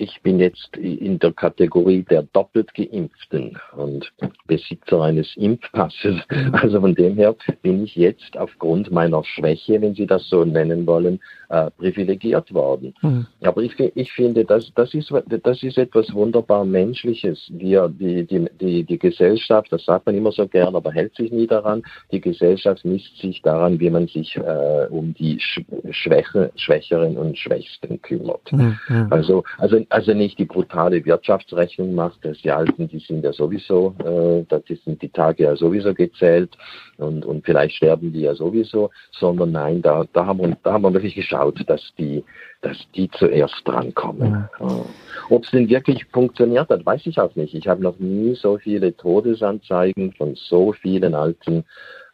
ich 0.01 0.20
bin 0.24 0.39
jetzt 0.39 0.75
in 0.77 1.20
der 1.20 1.31
Kategorie 1.31 2.01
der 2.01 2.24
doppelt 2.34 2.74
geimpften 2.74 3.58
und 3.77 4.12
Besitzer 4.48 5.01
eines 5.03 5.36
Impfpasses. 5.38 6.17
Also 6.53 6.81
von 6.81 6.96
dem 6.96 7.15
her 7.15 7.36
bin 7.62 7.84
ich 7.84 7.96
jetzt 7.96 8.38
aufgrund 8.38 8.91
meiner 8.91 9.24
Schwäche, 9.24 9.81
wenn 9.81 9.93
Sie 9.93 10.05
das 10.05 10.27
so 10.27 10.43
nennen 10.43 10.86
wollen, 10.86 11.20
äh, 11.50 11.70
privilegiert 11.72 12.53
worden. 12.53 12.93
Mhm. 13.01 13.27
Aber 13.43 13.62
ich, 13.62 13.77
ich 13.79 14.12
finde, 14.12 14.46
das, 14.46 14.72
das, 14.75 14.93
ist, 14.93 15.13
das 15.43 15.63
ist 15.63 15.77
etwas 15.77 16.13
wunderbar 16.13 16.65
Menschliches. 16.65 17.51
Wir, 17.53 17.88
die, 17.89 18.25
die, 18.25 18.48
die, 18.60 18.84
die 18.84 18.98
Gesellschaft, 18.98 19.72
das 19.72 19.86
sagt 19.86 20.05
man 20.05 20.15
immer 20.15 20.31
so 20.31 20.48
gern, 20.48 20.75
aber 20.75 20.91
hält 20.91 21.15
sich 21.15 21.31
nie 21.31 21.48
daran, 21.48 21.84
die 22.12 22.22
Gesellschaft 22.22 22.84
misst 22.86 23.17
sich 23.17 23.41
daran, 23.41 23.79
wie 23.79 23.89
man 23.89 24.08
sich 24.08 24.36
äh, 24.38 24.88
um 24.89 25.13
die 25.13 25.39
Schwäche, 25.39 26.51
Schwächeren 26.55 27.17
und 27.17 27.38
Schwächsten 27.38 28.01
kümmert. 28.01 28.51
Mhm. 28.51 28.77
Also, 29.10 29.43
also 29.58 29.77
also 29.91 30.13
nicht 30.13 30.39
die 30.39 30.45
brutale 30.45 31.03
Wirtschaftsrechnung 31.05 31.93
macht, 31.93 32.24
dass 32.24 32.38
die 32.41 32.51
Alten, 32.51 32.88
die 32.88 33.00
sind 33.00 33.24
ja 33.24 33.33
sowieso, 33.33 33.93
äh, 34.00 34.45
das 34.48 34.63
sind 34.86 35.01
die 35.01 35.10
Tage 35.10 35.43
ja 35.43 35.55
sowieso 35.55 35.93
gezählt 35.93 36.57
und, 36.98 37.25
und 37.25 37.45
vielleicht 37.45 37.75
sterben 37.75 38.13
die 38.13 38.21
ja 38.21 38.33
sowieso, 38.33 38.89
sondern 39.12 39.51
nein, 39.51 39.81
da, 39.81 40.05
da, 40.13 40.25
haben 40.25 40.39
wir, 40.39 40.57
da 40.63 40.74
haben 40.74 40.83
wir 40.83 40.93
wirklich 40.93 41.15
geschaut, 41.15 41.62
dass 41.67 41.81
die, 41.98 42.24
dass 42.62 42.77
die 42.95 43.10
zuerst 43.12 43.62
drankommen. 43.65 44.48
Ja. 44.60 44.86
Ob 45.29 45.43
es 45.43 45.51
denn 45.51 45.69
wirklich 45.69 46.05
funktioniert 46.05 46.69
hat, 46.69 46.86
weiß 46.86 47.05
ich 47.05 47.19
auch 47.19 47.36
nicht. 47.36 47.53
Ich 47.53 47.67
habe 47.67 47.83
noch 47.83 48.00
nie 48.00 48.36
so 48.36 48.57
viele 48.57 48.95
Todesanzeigen 48.95 50.13
von 50.13 50.36
so 50.36 50.71
vielen 50.74 51.15
alten 51.15 51.65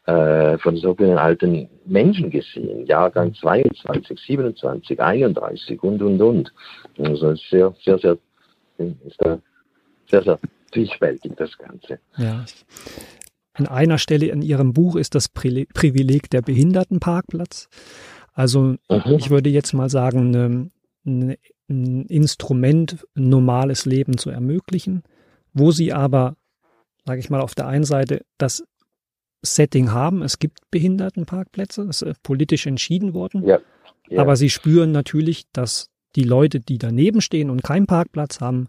äh, 0.08 0.58
von 0.60 0.78
so 0.78 0.96
vielen 0.96 1.18
alten 1.18 1.70
Menschen 1.86 2.30
gesehen, 2.30 2.86
Jahrgang 2.86 3.34
22, 3.34 4.18
27, 4.18 5.02
31 5.02 5.84
und, 5.84 6.02
und, 6.02 6.22
und. 6.22 6.54
Also 6.98 7.36
sehr, 7.36 7.76
sehr, 7.84 8.00
sehr, 8.00 8.18
ist 8.78 9.18
da 9.20 9.38
sehr, 10.10 10.24
sehr 10.24 10.40
zwiespältig, 10.72 11.34
das 11.36 11.58
Ganze. 11.58 12.00
Ja. 12.18 12.46
An 13.54 13.68
einer 13.68 13.98
Stelle 13.98 14.28
in 14.28 14.42
Ihrem 14.42 14.72
Buch 14.72 14.96
ist 14.96 15.14
das 15.14 15.28
Privileg 15.28 16.30
der 16.30 16.42
Behindertenparkplatz. 16.42 17.68
Also 18.34 18.62
mhm. 18.62 19.18
ich 19.18 19.30
würde 19.30 19.50
jetzt 19.50 19.74
mal 19.74 19.90
sagen, 19.90 20.72
eine, 21.06 21.38
ein 21.70 22.06
Instrument, 22.06 23.06
ein 23.18 23.28
normales 23.28 23.86
Leben 23.86 24.18
zu 24.18 24.30
ermöglichen, 24.30 25.04
wo 25.54 25.72
Sie 25.72 25.92
aber, 25.92 26.38
sage 27.06 27.20
ich 27.20 27.30
mal, 27.30 27.42
auf 27.42 27.56
der 27.56 27.68
einen 27.68 27.84
Seite 27.84 28.24
das 28.38 28.64
Setting 29.56 29.92
haben. 29.92 30.22
Es 30.22 30.40
gibt 30.40 30.60
Behindertenparkplätze, 30.72 31.86
das 31.86 32.02
ist 32.02 32.24
politisch 32.24 32.66
entschieden 32.68 33.14
worden. 33.14 33.46
Ja, 33.46 33.60
ja. 34.10 34.22
Aber 34.22 34.36
sie 34.36 34.50
spüren 34.50 34.92
natürlich, 34.92 35.44
dass 35.52 35.90
die 36.16 36.24
Leute, 36.24 36.60
die 36.60 36.78
daneben 36.78 37.22
stehen 37.22 37.50
und 37.50 37.64
keinen 37.64 37.86
Parkplatz 37.86 38.40
haben, 38.40 38.68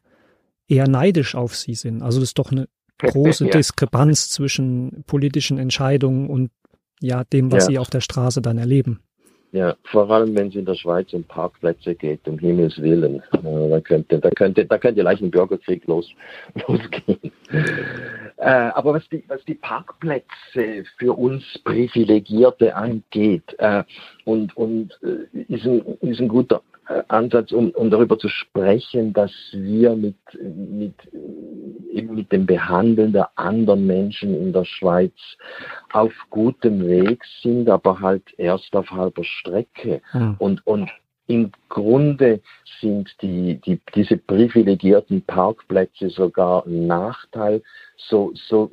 eher 0.68 0.88
neidisch 0.88 1.34
auf 1.34 1.56
sie 1.56 1.74
sind. 1.74 2.02
Also 2.02 2.20
das 2.20 2.30
ist 2.30 2.38
doch 2.38 2.52
eine 2.52 2.68
große 2.98 3.46
ja. 3.46 3.50
Diskrepanz 3.50 4.28
zwischen 4.28 5.04
politischen 5.06 5.58
Entscheidungen 5.58 6.28
und 6.28 6.50
ja, 7.00 7.24
dem, 7.24 7.52
was 7.52 7.66
sie 7.66 7.78
auf 7.78 7.90
der 7.90 8.00
Straße 8.00 8.42
dann 8.42 8.58
erleben. 8.58 9.00
Ja, 9.52 9.76
vor 9.84 10.10
allem 10.10 10.34
wenn 10.36 10.48
es 10.48 10.56
in 10.56 10.66
der 10.66 10.74
Schweiz 10.74 11.12
um 11.14 11.24
Parkplätze 11.24 11.94
geht, 11.94 12.26
um 12.28 12.38
Himmels 12.38 12.76
Willen. 12.82 13.22
Äh, 13.32 13.68
da, 13.70 13.80
könnte, 13.80 14.18
da, 14.18 14.30
könnte, 14.30 14.66
da 14.66 14.78
könnte 14.78 15.00
gleich 15.00 15.22
ein 15.22 15.30
Bürgerkrieg 15.30 15.86
los, 15.86 16.10
losgehen. 16.66 17.32
Äh, 18.38 18.70
aber 18.74 18.94
was 18.94 19.08
die, 19.08 19.24
was 19.26 19.44
die 19.46 19.56
Parkplätze 19.56 20.84
für 20.96 21.12
uns 21.12 21.44
Privilegierte 21.64 22.74
angeht, 22.74 23.54
äh, 23.58 23.82
und, 24.24 24.56
und 24.56 24.98
äh, 25.02 25.38
ist, 25.52 25.66
ein, 25.66 25.82
ist 26.02 26.20
ein 26.20 26.28
guter 26.28 26.62
äh, 26.88 27.02
Ansatz, 27.08 27.50
um, 27.50 27.70
um 27.70 27.90
darüber 27.90 28.16
zu 28.16 28.28
sprechen, 28.28 29.12
dass 29.12 29.32
wir 29.52 29.96
mit, 29.96 30.16
mit, 30.40 30.94
eben 31.90 32.14
mit 32.14 32.30
dem 32.30 32.46
Behandeln 32.46 33.12
der 33.12 33.28
anderen 33.36 33.86
Menschen 33.86 34.34
in 34.34 34.52
der 34.52 34.64
Schweiz 34.64 35.14
auf 35.92 36.12
gutem 36.30 36.86
Weg 36.86 37.24
sind, 37.42 37.68
aber 37.68 37.98
halt 37.98 38.22
erst 38.38 38.74
auf 38.76 38.88
halber 38.90 39.24
Strecke. 39.24 40.00
Mhm. 40.12 40.36
Und, 40.38 40.66
und 40.66 40.90
im 41.28 41.52
Grunde 41.68 42.40
sind 42.80 43.14
die, 43.22 43.60
die, 43.64 43.80
diese 43.94 44.16
privilegierten 44.16 45.22
Parkplätze 45.22 46.08
sogar 46.08 46.66
ein 46.66 46.86
Nachteil, 46.86 47.62
so, 47.96 48.32
so, 48.34 48.70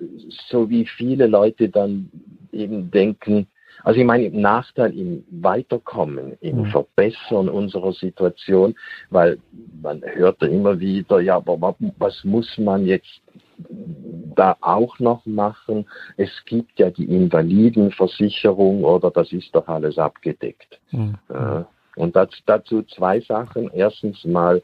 so 0.50 0.70
wie 0.70 0.86
viele 0.86 1.28
Leute 1.28 1.70
dann 1.70 2.10
eben 2.52 2.90
denken, 2.90 3.48
also 3.84 4.00
ich 4.00 4.06
meine 4.06 4.26
im 4.26 4.42
Nachteil 4.42 4.98
im 4.98 5.24
Weiterkommen, 5.30 6.38
im 6.40 6.60
mhm. 6.60 6.66
Verbessern 6.68 7.50
unserer 7.50 7.92
Situation, 7.92 8.74
weil 9.10 9.38
man 9.82 10.02
hört 10.04 10.42
ja 10.42 10.48
immer 10.48 10.80
wieder, 10.80 11.20
ja, 11.20 11.36
aber 11.36 11.76
was 11.98 12.24
muss 12.24 12.58
man 12.58 12.86
jetzt 12.86 13.22
da 14.36 14.56
auch 14.62 14.98
noch 15.00 15.26
machen? 15.26 15.86
Es 16.18 16.32
gibt 16.46 16.80
ja 16.80 16.90
die 16.90 17.06
Invalidenversicherung 17.06 18.84
oder 18.84 19.12
das 19.12 19.32
ist 19.34 19.54
doch 19.54 19.68
alles 19.68 19.98
abgedeckt. 19.98 20.80
Mhm. 20.92 21.16
Und 21.96 22.16
dazu 22.16 22.84
zwei 22.84 23.20
Sachen. 23.22 23.70
Erstens 23.74 24.24
mal 24.25 24.62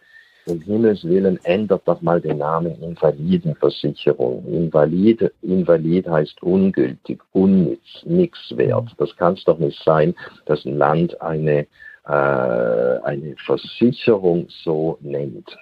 um 0.47 0.59
Himmels 0.61 1.03
Willen 1.03 1.39
ändert 1.43 1.88
doch 1.88 2.01
mal 2.01 2.19
den 2.19 2.39
Namen 2.39 2.81
Invalidenversicherung. 2.81 4.45
Invalid, 4.47 5.31
Invalid 5.41 6.07
heißt 6.07 6.41
ungültig, 6.41 7.21
unnütz, 7.31 8.03
nichts 8.05 8.55
wert. 8.57 8.89
Das 8.97 9.15
kann 9.17 9.33
es 9.33 9.43
doch 9.43 9.59
nicht 9.59 9.81
sein, 9.83 10.15
dass 10.45 10.65
ein 10.65 10.77
Land 10.77 11.21
eine, 11.21 11.67
äh, 12.05 12.11
eine 12.11 13.35
Versicherung 13.45 14.47
so 14.63 14.97
nennt. 15.01 15.57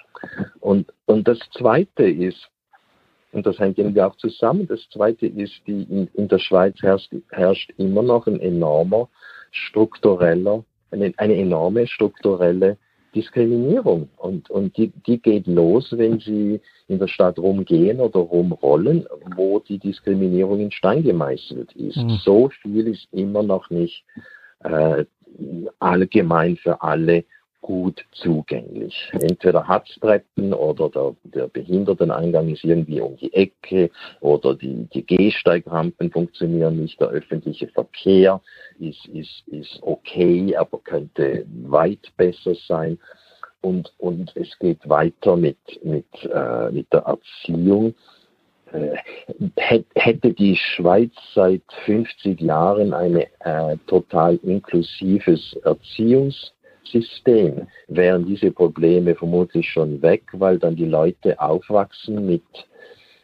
Und, 0.61 0.91
und 1.05 1.27
das 1.27 1.39
Zweite 1.57 2.03
ist, 2.03 2.49
und 3.31 3.45
das 3.45 3.59
hängt 3.59 3.77
irgendwie 3.77 4.01
auch 4.01 4.15
zusammen, 4.15 4.67
das 4.67 4.87
Zweite 4.89 5.27
ist, 5.27 5.61
die 5.67 5.83
in, 5.83 6.07
in 6.13 6.27
der 6.29 6.39
Schweiz 6.39 6.81
herrscht, 6.81 7.13
herrscht 7.29 7.71
immer 7.77 8.01
noch 8.01 8.27
ein 8.27 8.39
enormer 8.39 9.09
struktureller, 9.51 10.63
eine, 10.91 11.13
eine 11.17 11.35
enorme 11.35 11.87
strukturelle 11.87 12.77
Diskriminierung. 13.15 14.09
Und, 14.17 14.49
und 14.49 14.77
die, 14.77 14.91
die 15.07 15.19
geht 15.19 15.47
los, 15.47 15.93
wenn 15.97 16.19
Sie 16.19 16.61
in 16.87 16.99
der 16.99 17.07
Stadt 17.07 17.39
rumgehen 17.39 17.99
oder 17.99 18.19
rumrollen, 18.19 19.05
wo 19.35 19.59
die 19.59 19.79
Diskriminierung 19.79 20.59
in 20.59 20.71
Stein 20.71 21.03
gemeißelt 21.03 21.73
ist. 21.73 21.97
Mhm. 21.97 22.19
So 22.23 22.49
viel 22.61 22.87
ist 22.87 23.07
immer 23.11 23.43
noch 23.43 23.69
nicht 23.69 24.03
äh, 24.63 25.05
allgemein 25.79 26.57
für 26.57 26.81
alle 26.81 27.23
gut 27.61 28.05
zugänglich. 28.11 29.09
Entweder 29.13 29.67
hat 29.67 29.89
es 29.89 29.95
Treppen 29.99 30.53
oder 30.53 30.89
der, 30.89 31.15
der 31.23 31.47
Behinderteneingang 31.47 32.49
ist 32.49 32.63
irgendwie 32.63 33.01
um 33.01 33.17
die 33.17 33.33
Ecke 33.33 33.89
oder 34.21 34.55
die, 34.55 34.87
die 34.93 35.05
Gehsteigrampen 35.05 36.11
funktionieren 36.11 36.79
nicht, 36.81 36.99
der 36.99 37.09
öffentliche 37.09 37.67
Verkehr 37.67 38.41
ist, 38.79 39.05
ist, 39.07 39.47
ist 39.47 39.79
okay, 39.81 40.55
aber 40.55 40.79
könnte 40.79 41.45
weit 41.63 42.11
besser 42.17 42.55
sein. 42.67 42.97
Und, 43.61 43.93
und 43.97 44.35
es 44.37 44.57
geht 44.59 44.87
weiter 44.87 45.35
mit, 45.35 45.57
mit, 45.83 46.07
äh, 46.23 46.71
mit 46.71 46.91
der 46.93 47.01
Erziehung. 47.01 47.93
Äh, 48.71 48.95
hätte 49.95 50.33
die 50.33 50.55
Schweiz 50.55 51.11
seit 51.33 51.63
50 51.85 52.39
Jahren 52.39 52.93
ein 52.93 53.17
äh, 53.17 53.77
total 53.87 54.35
inklusives 54.43 55.57
Erziehungs 55.63 56.53
System 56.91 57.67
wären 57.87 58.25
diese 58.25 58.51
Probleme 58.51 59.15
vermutlich 59.15 59.69
schon 59.69 60.01
weg, 60.01 60.23
weil 60.33 60.59
dann 60.59 60.75
die 60.75 60.85
Leute 60.85 61.39
aufwachsen 61.39 62.25
mit, 62.25 62.43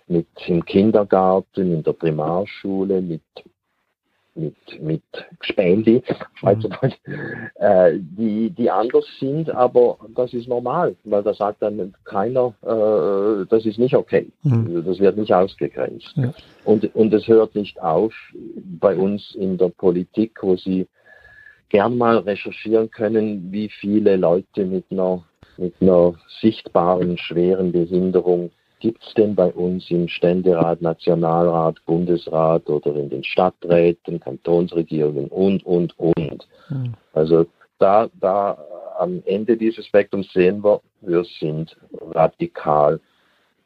mit 0.08 0.28
im 0.48 0.64
Kindergarten, 0.64 1.74
in 1.74 1.84
der 1.84 1.94
Primarschule, 1.94 3.02
mit 3.02 3.22
mit, 4.36 4.56
mit 4.82 5.02
Schweizerdeutsch, 5.42 6.98
mhm. 7.06 7.16
äh, 7.56 7.94
die, 7.94 8.50
die 8.50 8.70
anders 8.70 9.06
sind, 9.20 9.50
aber 9.50 9.98
das 10.14 10.34
ist 10.34 10.48
normal, 10.48 10.96
weil 11.06 11.24
da 11.24 11.34
sagt 11.34 11.62
dann 11.62 11.94
keiner, 12.04 12.54
äh, 12.62 13.46
das 13.50 13.66
ist 13.66 13.80
nicht 13.80 13.96
okay. 13.96 14.30
Mhm. 14.44 14.84
Das 14.86 15.00
wird 15.00 15.18
nicht 15.18 15.34
ausgegrenzt. 15.34 16.12
Ja. 16.16 16.34
Und, 16.66 16.94
und 16.96 17.14
es 17.14 17.28
hört 17.28 17.56
nicht 17.56 17.82
auf 17.82 18.14
bei 18.80 18.96
uns 18.96 19.34
in 19.36 19.58
der 19.58 19.70
Politik, 19.70 20.38
wo 20.42 20.58
sie 20.58 20.88
gern 21.70 21.98
mal 21.98 22.18
recherchieren 22.18 22.90
können, 22.92 23.52
wie 23.52 23.70
viele 23.70 24.16
Leute 24.16 24.66
mit 24.66 24.86
einer, 24.92 25.24
mit 25.58 25.74
einer 25.82 26.14
sichtbaren, 26.42 27.18
schweren 27.18 27.72
Behinderung 27.72 28.52
gibt 28.80 29.04
es 29.04 29.14
denn 29.16 29.34
bei 29.34 29.52
uns 29.52 29.90
im 29.90 30.08
Ständerat, 30.08 30.82
Nationalrat, 30.82 31.84
Bundesrat 31.86 32.70
oder 32.70 32.96
in 32.96 33.10
den 33.10 33.24
Stadträten, 33.24 34.20
Kantonsregierungen 34.20 35.28
und, 35.30 35.66
und, 35.66 35.98
und. 35.98 36.48
Mhm. 36.70 36.94
Also 37.14 37.48
da, 37.80 38.10
da 38.20 38.58
am 39.00 39.24
Ende 39.26 39.58
dieses 39.58 39.88
Spektrums 39.88 40.32
sehen 40.34 40.64
wir, 40.64 40.82
wir 41.02 41.24
sind 41.40 41.76
radikal 42.12 43.00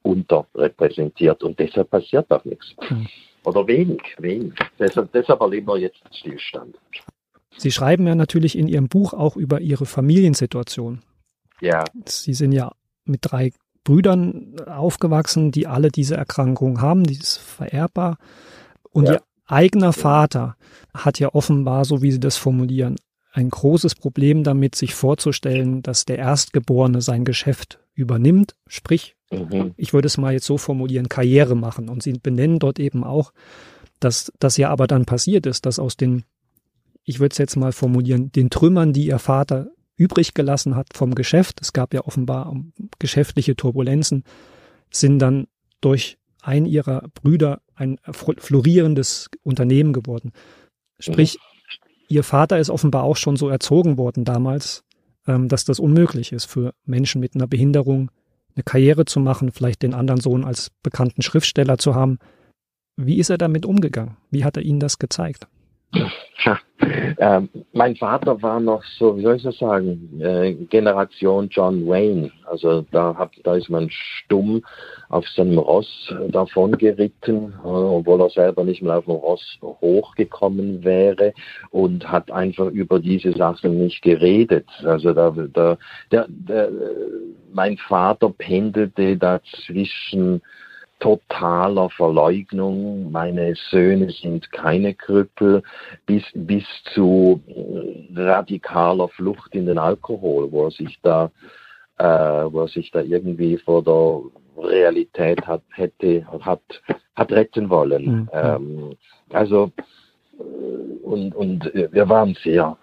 unterrepräsentiert 0.03 1.43
und 1.43 1.59
deshalb 1.59 1.89
passiert 1.89 2.31
auch 2.31 2.45
nichts. 2.45 2.73
Mhm. 2.89 3.07
Oder 3.45 3.67
wenig, 3.67 4.01
wenig. 4.19 4.53
Deshalb, 4.77 5.11
deshalb 5.11 5.41
erleben 5.41 5.67
wir 5.67 5.77
jetzt 5.77 6.01
Stillstand. 6.11 6.77
Sie 7.59 7.71
schreiben 7.71 8.07
ja 8.07 8.15
natürlich 8.15 8.57
in 8.57 8.67
Ihrem 8.67 8.87
Buch 8.87 9.13
auch 9.13 9.35
über 9.35 9.61
Ihre 9.61 9.85
Familiensituation. 9.85 11.01
Ja. 11.61 11.83
Sie 12.05 12.33
sind 12.33 12.53
ja 12.53 12.71
mit 13.05 13.19
drei 13.23 13.51
Brüdern 13.83 14.55
aufgewachsen, 14.65 15.51
die 15.51 15.67
alle 15.67 15.89
diese 15.89 16.15
Erkrankung 16.15 16.81
haben, 16.81 17.03
die 17.03 17.15
ist 17.15 17.37
vererbbar. 17.37 18.17
Und 18.91 19.07
ja. 19.07 19.13
Ihr 19.13 19.21
eigener 19.45 19.93
Vater 19.93 20.55
hat 20.93 21.19
ja 21.19 21.33
offenbar, 21.33 21.85
so 21.85 22.01
wie 22.01 22.11
Sie 22.11 22.19
das 22.19 22.37
formulieren, 22.37 22.95
ein 23.31 23.49
großes 23.49 23.95
Problem 23.95 24.43
damit, 24.43 24.75
sich 24.75 24.95
vorzustellen, 24.95 25.81
dass 25.81 26.05
der 26.05 26.17
Erstgeborene 26.17 27.01
sein 27.01 27.25
Geschäft 27.25 27.79
übernimmt, 27.93 28.55
sprich, 28.67 29.15
mhm. 29.31 29.73
ich 29.75 29.93
würde 29.93 30.07
es 30.07 30.17
mal 30.17 30.33
jetzt 30.33 30.45
so 30.45 30.57
formulieren, 30.57 31.09
Karriere 31.09 31.55
machen. 31.55 31.89
Und 31.89 32.03
Sie 32.03 32.13
benennen 32.13 32.59
dort 32.59 32.79
eben 32.79 33.03
auch, 33.03 33.33
dass 33.99 34.31
das 34.39 34.57
ja 34.57 34.69
aber 34.69 34.87
dann 34.87 35.05
passiert 35.05 35.45
ist, 35.45 35.65
dass 35.65 35.79
aus 35.79 35.97
den 35.97 36.23
ich 37.09 37.19
würde 37.19 37.33
es 37.33 37.39
jetzt 37.39 37.55
mal 37.55 37.71
formulieren, 37.71 38.31
den 38.31 38.51
Trümmern, 38.51 38.93
die 38.93 39.07
ihr 39.07 39.17
Vater 39.17 39.71
übrig 39.97 40.35
gelassen 40.35 40.75
hat 40.75 40.89
vom 40.93 41.15
Geschäft, 41.15 41.59
es 41.59 41.73
gab 41.73 41.91
ja 41.95 42.05
offenbar 42.05 42.55
geschäftliche 42.99 43.55
Turbulenzen, 43.55 44.23
sind 44.91 45.17
dann 45.17 45.47
durch 45.81 46.19
ein 46.43 46.67
ihrer 46.67 47.09
Brüder 47.15 47.61
ein 47.73 47.97
florierendes 48.13 49.27
Unternehmen 49.41 49.91
geworden. 49.91 50.33
Sprich, 50.99 51.39
ihr 52.09 52.23
Vater 52.23 52.59
ist 52.59 52.69
offenbar 52.69 53.03
auch 53.03 53.17
schon 53.17 53.37
so 53.37 53.49
erzogen 53.49 53.97
worden 53.97 54.23
damals, 54.23 54.83
ähm, 55.25 55.47
dass 55.47 55.65
das 55.65 55.79
unmöglich 55.79 56.31
ist 56.31 56.45
für 56.45 56.75
Menschen 56.85 57.21
mit 57.21 57.33
einer 57.33 57.47
Behinderung 57.47 58.11
eine 58.55 58.63
Karriere 58.63 59.05
zu 59.05 59.19
machen, 59.19 59.51
vielleicht 59.51 59.81
den 59.81 59.95
anderen 59.95 60.21
Sohn 60.21 60.45
als 60.45 60.69
bekannten 60.83 61.23
Schriftsteller 61.23 61.79
zu 61.79 61.95
haben. 61.95 62.19
Wie 62.97 63.17
ist 63.17 63.31
er 63.31 63.39
damit 63.39 63.65
umgegangen? 63.65 64.17
Wie 64.29 64.43
hat 64.43 64.57
er 64.57 64.63
Ihnen 64.63 64.79
das 64.79 64.99
gezeigt? 64.99 65.47
Ja, 66.45 66.59
äh, 67.17 67.41
mein 67.73 67.95
Vater 67.95 68.41
war 68.41 68.59
noch 68.59 68.83
so, 68.97 69.17
wie 69.17 69.23
soll 69.23 69.35
ich 69.35 69.43
das 69.43 69.57
sagen, 69.57 70.19
äh, 70.21 70.53
Generation 70.53 71.47
John 71.49 71.87
Wayne. 71.87 72.31
Also 72.45 72.85
da, 72.91 73.15
hab, 73.17 73.31
da 73.43 73.55
ist 73.55 73.69
man 73.69 73.89
stumm 73.89 74.63
auf 75.09 75.27
seinem 75.29 75.57
Ross 75.57 76.11
äh, 76.11 76.29
davon 76.29 76.77
geritten, 76.77 77.53
äh, 77.63 77.67
obwohl 77.67 78.21
er 78.21 78.29
selber 78.29 78.63
nicht 78.63 78.81
mehr 78.81 78.97
auf 78.97 79.05
dem 79.05 79.15
Ross 79.15 79.59
hochgekommen 79.61 80.83
wäre 80.83 81.33
und 81.71 82.09
hat 82.09 82.31
einfach 82.31 82.67
über 82.67 82.99
diese 82.99 83.33
Sachen 83.33 83.77
nicht 83.77 84.01
geredet. 84.01 84.65
Also 84.83 85.13
da, 85.13 85.33
da 85.53 85.77
der, 86.11 86.25
der, 86.29 86.69
mein 87.53 87.77
Vater 87.77 88.29
pendelte 88.29 89.17
dazwischen 89.17 90.41
totaler 90.99 91.89
Verleugnung, 91.89 93.11
meine 93.11 93.53
Söhne 93.69 94.11
sind 94.11 94.51
keine 94.51 94.93
Krüppel, 94.93 95.63
bis, 96.05 96.23
bis 96.33 96.65
zu 96.93 97.41
radikaler 98.15 99.07
Flucht 99.09 99.55
in 99.55 99.65
den 99.65 99.77
Alkohol, 99.77 100.51
wo 100.51 100.65
er 100.65 100.71
sich 100.71 100.99
da, 101.01 101.31
äh, 101.97 102.03
wo 102.03 102.61
er 102.61 102.67
sich 102.67 102.91
da 102.91 103.01
irgendwie 103.01 103.57
vor 103.57 103.83
der 103.83 104.21
Realität 104.63 105.45
hat, 105.47 105.63
hätte, 105.71 106.25
hat, 106.41 106.61
hat 107.15 107.31
retten 107.31 107.69
wollen. 107.69 108.05
Mhm. 108.05 108.29
Ähm, 108.33 108.95
also, 109.31 109.71
äh, 110.37 110.43
und, 111.03 111.33
und 111.35 111.71
wir 111.73 112.09
waren 112.09 112.35
sehr, 112.43 112.77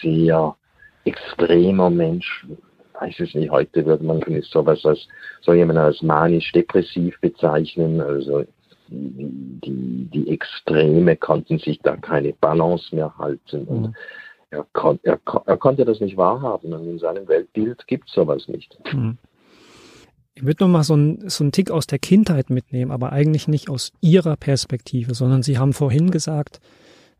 sehr 0.00 0.56
extremer 1.04 1.90
Mensch, 1.90 2.46
weiß 3.02 3.20
es 3.20 3.34
nicht, 3.34 3.50
heute 3.50 3.84
würde 3.84 4.04
man 4.04 4.22
sowas 4.42 4.84
als, 4.84 5.06
so 5.40 5.52
jemand 5.52 5.78
als 5.78 6.02
manisch-depressiv 6.02 7.18
bezeichnen, 7.20 8.00
also 8.00 8.44
die, 8.88 10.08
die 10.12 10.28
Extreme 10.28 11.16
konnten 11.16 11.58
sich 11.58 11.80
da 11.82 11.96
keine 11.96 12.32
Balance 12.34 12.94
mehr 12.94 13.16
halten 13.18 13.64
und 13.64 13.82
mhm. 13.82 13.94
er, 14.50 14.66
kon, 14.72 15.00
er, 15.02 15.18
er, 15.46 15.56
konnte 15.56 15.84
das 15.84 16.00
nicht 16.00 16.16
wahrhaben 16.16 16.72
und 16.72 16.86
in 16.86 16.98
seinem 16.98 17.26
Weltbild 17.26 17.86
gibt 17.86 18.08
es 18.08 18.14
sowas 18.14 18.48
nicht. 18.48 18.78
Mhm. 18.92 19.18
Ich 20.34 20.44
würde 20.44 20.64
nochmal 20.64 20.82
so, 20.82 20.94
ein, 20.94 21.28
so 21.28 21.44
einen 21.44 21.52
Tick 21.52 21.70
aus 21.70 21.86
der 21.86 21.98
Kindheit 21.98 22.48
mitnehmen, 22.50 22.90
aber 22.90 23.12
eigentlich 23.12 23.48
nicht 23.48 23.68
aus 23.68 23.92
Ihrer 24.00 24.36
Perspektive, 24.36 25.14
sondern 25.14 25.42
Sie 25.42 25.58
haben 25.58 25.74
vorhin 25.74 26.10
gesagt, 26.10 26.60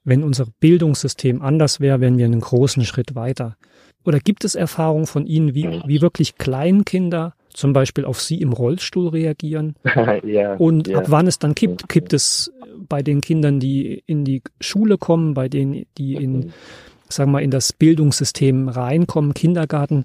wenn 0.05 0.25
unser 0.25 0.47
Bildungssystem 0.61 1.43
anders 1.43 1.81
wäre, 1.81 2.01
wären 2.01 2.19
wir 2.19 2.25
einen 2.25 2.41
großen 2.41 2.85
Schritt 2.85 3.15
weiter. 3.15 3.57
Oder 4.05 4.19
gibt 4.19 4.45
es 4.45 4.55
Erfahrungen 4.55 5.07
von 5.07 5.27
Ihnen, 5.27 5.55
wie, 5.55 5.81
wie 5.87 6.01
wirklich 6.01 6.37
Kleinkinder 6.37 7.35
zum 7.51 7.73
Beispiel 7.73 8.05
auf 8.05 8.21
Sie 8.21 8.41
im 8.41 8.53
Rollstuhl 8.53 9.09
reagieren? 9.09 9.77
ja, 10.25 10.55
und 10.55 10.88
ja. 10.88 10.99
ab 10.99 11.05
wann 11.09 11.27
es 11.27 11.38
dann 11.38 11.55
kippt? 11.55 11.88
Kippt 11.88 12.12
es 12.12 12.53
bei 12.88 13.03
den 13.03 13.21
Kindern, 13.21 13.61
die 13.61 14.03
in 14.07 14.25
die 14.25 14.43
Schule 14.61 14.99
kommen, 14.99 15.35
bei 15.35 15.49
denen, 15.49 15.87
die 15.99 16.15
in, 16.15 16.53
sagen 17.09 17.31
wir 17.31 17.35
mal, 17.35 17.43
in 17.43 17.53
das 17.53 17.73
Bildungssystem 17.73 18.69
reinkommen, 18.69 19.35
Kindergarten? 19.35 20.05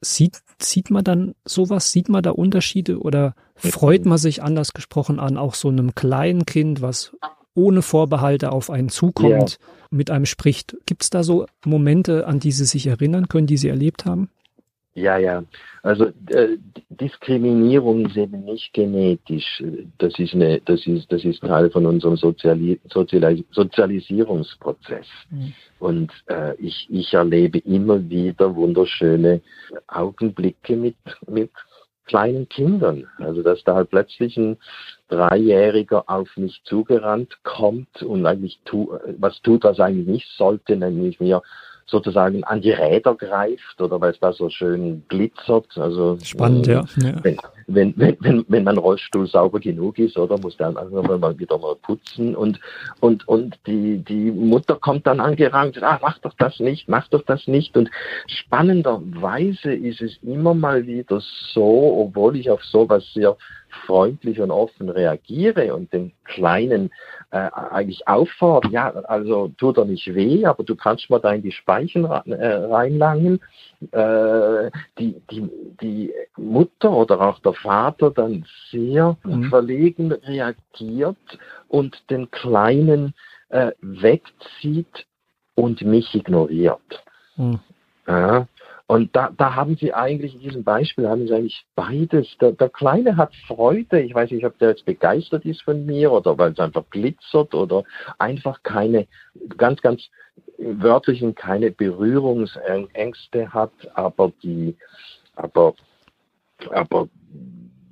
Sieht, 0.00 0.38
sieht 0.62 0.90
man 0.90 1.04
dann 1.04 1.34
sowas? 1.44 1.92
Sieht 1.92 2.08
man 2.08 2.22
da 2.22 2.30
Unterschiede 2.30 2.98
oder 2.98 3.34
freut 3.56 4.06
man 4.06 4.16
sich 4.16 4.42
anders 4.42 4.72
gesprochen 4.72 5.18
an 5.18 5.36
auch 5.36 5.54
so 5.54 5.68
einem 5.68 5.94
kleinen 5.94 6.46
Kind, 6.46 6.80
was 6.80 7.12
ohne 7.58 7.82
Vorbehalte 7.82 8.52
auf 8.52 8.70
einen 8.70 8.88
zukommt, 8.88 9.58
ja. 9.60 9.66
mit 9.90 10.10
einem 10.10 10.26
spricht. 10.26 10.76
Gibt 10.86 11.02
es 11.02 11.10
da 11.10 11.22
so 11.22 11.46
Momente, 11.64 12.26
an 12.26 12.38
die 12.38 12.52
Sie 12.52 12.64
sich 12.64 12.86
erinnern 12.86 13.28
können, 13.28 13.46
die 13.46 13.56
Sie 13.56 13.68
erlebt 13.68 14.04
haben? 14.04 14.30
Ja, 14.94 15.16
ja. 15.16 15.44
Also 15.82 16.06
äh, 16.30 16.56
Diskriminierung 16.88 18.06
ist 18.06 18.16
eben 18.16 18.44
nicht 18.44 18.72
genetisch. 18.72 19.62
Das 19.98 20.18
ist 20.18 20.34
eine, 20.34 20.60
das 20.64 20.84
ist, 20.86 21.10
das 21.12 21.24
ist 21.24 21.40
Teil 21.40 21.70
von 21.70 21.86
unserem 21.86 22.16
Soziali 22.16 22.80
Sozialis 22.92 23.44
Sozialisierungsprozess. 23.52 25.06
Mhm. 25.30 25.52
Und 25.78 26.12
äh, 26.26 26.56
ich, 26.56 26.88
ich 26.90 27.14
erlebe 27.14 27.58
immer 27.58 28.08
wieder 28.08 28.54
wunderschöne 28.56 29.40
Augenblicke 29.86 30.74
mit, 30.74 30.96
mit 31.28 31.50
kleinen 32.06 32.48
Kindern. 32.48 33.06
Also 33.18 33.42
dass 33.42 33.62
da 33.62 33.76
halt 33.76 33.90
plötzlich 33.90 34.36
ein 34.36 34.56
Dreijähriger 35.08 36.04
auf 36.06 36.28
mich 36.36 36.60
zugerannt 36.64 37.38
kommt 37.42 38.02
und 38.02 38.26
eigentlich 38.26 38.60
tu, 38.64 38.92
was 39.18 39.40
tut, 39.42 39.64
was 39.64 39.80
eigentlich 39.80 40.06
nicht 40.06 40.28
sollte, 40.36 40.76
nämlich 40.76 41.20
mir 41.20 41.42
sozusagen 41.86 42.44
an 42.44 42.60
die 42.60 42.70
Räder 42.70 43.14
greift 43.14 43.80
oder 43.80 44.00
weil 44.00 44.12
es 44.12 44.20
da 44.20 44.32
so 44.32 44.50
schön 44.50 45.04
glitzert. 45.08 45.76
Also 45.76 46.18
spannend, 46.22 46.68
äh, 46.68 46.72
ja. 46.74 46.84
Wenn, 47.22 47.38
wenn, 47.68 47.94
wenn, 47.96 48.44
wenn, 48.48 48.64
mein 48.64 48.78
Rollstuhl 48.78 49.26
sauber 49.26 49.60
genug 49.60 49.98
ist, 49.98 50.16
oder 50.16 50.38
muss 50.38 50.56
der 50.56 50.68
einfach 50.68 50.90
mal 50.90 51.38
wieder 51.38 51.58
mal 51.58 51.76
putzen. 51.76 52.34
Und 52.34 52.58
und 53.00 53.28
und 53.28 53.58
die 53.66 53.98
die 53.98 54.30
Mutter 54.30 54.76
kommt 54.76 55.06
dann 55.06 55.20
angerannt, 55.20 55.80
ah, 55.82 55.98
mach 56.02 56.18
doch 56.18 56.34
das 56.38 56.58
nicht, 56.60 56.88
mach 56.88 57.06
doch 57.08 57.22
das 57.22 57.46
nicht. 57.46 57.76
Und 57.76 57.90
spannenderweise 58.26 59.72
ist 59.72 60.00
es 60.00 60.18
immer 60.22 60.54
mal 60.54 60.86
wieder 60.86 61.20
so, 61.52 62.06
obwohl 62.06 62.36
ich 62.36 62.50
auf 62.50 62.64
sowas 62.64 63.04
sehr 63.12 63.36
freundlich 63.86 64.40
und 64.40 64.50
offen 64.50 64.88
reagiere 64.88 65.74
und 65.74 65.92
den 65.92 66.12
Kleinen 66.24 66.90
äh, 67.30 67.50
eigentlich 67.52 68.08
auffordere, 68.08 68.72
ja, 68.72 68.90
also 68.90 69.48
tut 69.58 69.76
er 69.76 69.84
nicht 69.84 70.14
weh, 70.14 70.46
aber 70.46 70.64
du 70.64 70.74
kannst 70.74 71.10
mal 71.10 71.18
da 71.18 71.32
in 71.32 71.42
die 71.42 71.52
Speichen 71.52 72.04
äh, 72.04 72.46
reinlangen, 72.46 73.40
äh, 73.92 74.70
die, 74.98 75.20
die, 75.30 75.50
die 75.80 76.12
Mutter 76.36 76.90
oder 76.90 77.20
auch 77.20 77.38
der 77.40 77.52
Vater 77.52 78.10
dann 78.10 78.46
sehr 78.70 79.16
mhm. 79.24 79.44
verlegen 79.44 80.12
reagiert 80.12 81.38
und 81.68 81.98
den 82.08 82.30
Kleinen 82.30 83.12
äh, 83.50 83.72
wegzieht 83.80 85.06
und 85.54 85.82
mich 85.82 86.14
ignoriert. 86.14 87.04
Mhm. 87.36 87.60
Ja, 88.06 88.46
und 88.88 89.14
da, 89.14 89.30
da 89.36 89.54
haben 89.54 89.76
sie 89.76 89.92
eigentlich, 89.92 90.34
in 90.34 90.40
diesem 90.40 90.64
Beispiel 90.64 91.06
haben 91.06 91.26
sie 91.26 91.34
eigentlich 91.34 91.66
beides. 91.74 92.26
Der, 92.40 92.52
der 92.52 92.70
Kleine 92.70 93.18
hat 93.18 93.34
Freude. 93.46 94.00
Ich 94.00 94.14
weiß 94.14 94.30
nicht, 94.30 94.46
ob 94.46 94.58
der 94.58 94.70
jetzt 94.70 94.86
begeistert 94.86 95.44
ist 95.44 95.60
von 95.60 95.84
mir 95.84 96.10
oder 96.10 96.38
weil 96.38 96.52
es 96.52 96.58
einfach 96.58 96.88
glitzert 96.88 97.54
oder 97.54 97.84
einfach 98.18 98.62
keine, 98.62 99.06
ganz, 99.58 99.82
ganz 99.82 100.08
wörtlichen 100.56 101.34
keine 101.34 101.70
Berührungsängste 101.70 103.52
hat, 103.52 103.72
aber 103.92 104.32
die, 104.42 104.74
aber, 105.36 105.74
aber 106.70 107.08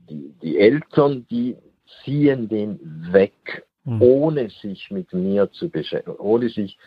die, 0.08 0.32
die 0.40 0.58
Eltern, 0.58 1.26
die 1.30 1.58
ziehen 2.04 2.48
den 2.48 2.80
weg, 3.12 3.66
mhm. 3.84 4.00
ohne 4.00 4.48
sich 4.48 4.90
mit 4.90 5.12
mir 5.12 5.52
zu 5.52 5.68
beschäftigen, 5.68 6.16
ohne 6.16 6.48
sich 6.48 6.78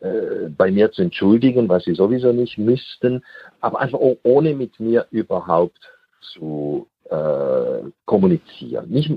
äh, 0.00 0.48
bei 0.56 0.70
mir 0.70 0.92
zu 0.92 1.02
entschuldigen, 1.02 1.68
was 1.68 1.84
sie 1.84 1.94
sowieso 1.94 2.32
nicht 2.32 2.58
müssten, 2.58 3.24
aber 3.60 3.80
einfach 3.80 3.98
ohne 4.22 4.54
mit 4.54 4.78
mir 4.78 5.06
überhaupt 5.10 5.80
zu 6.20 6.86
äh, 7.10 7.82
kommunizieren. 8.04 8.88
Nicht, 8.90 9.10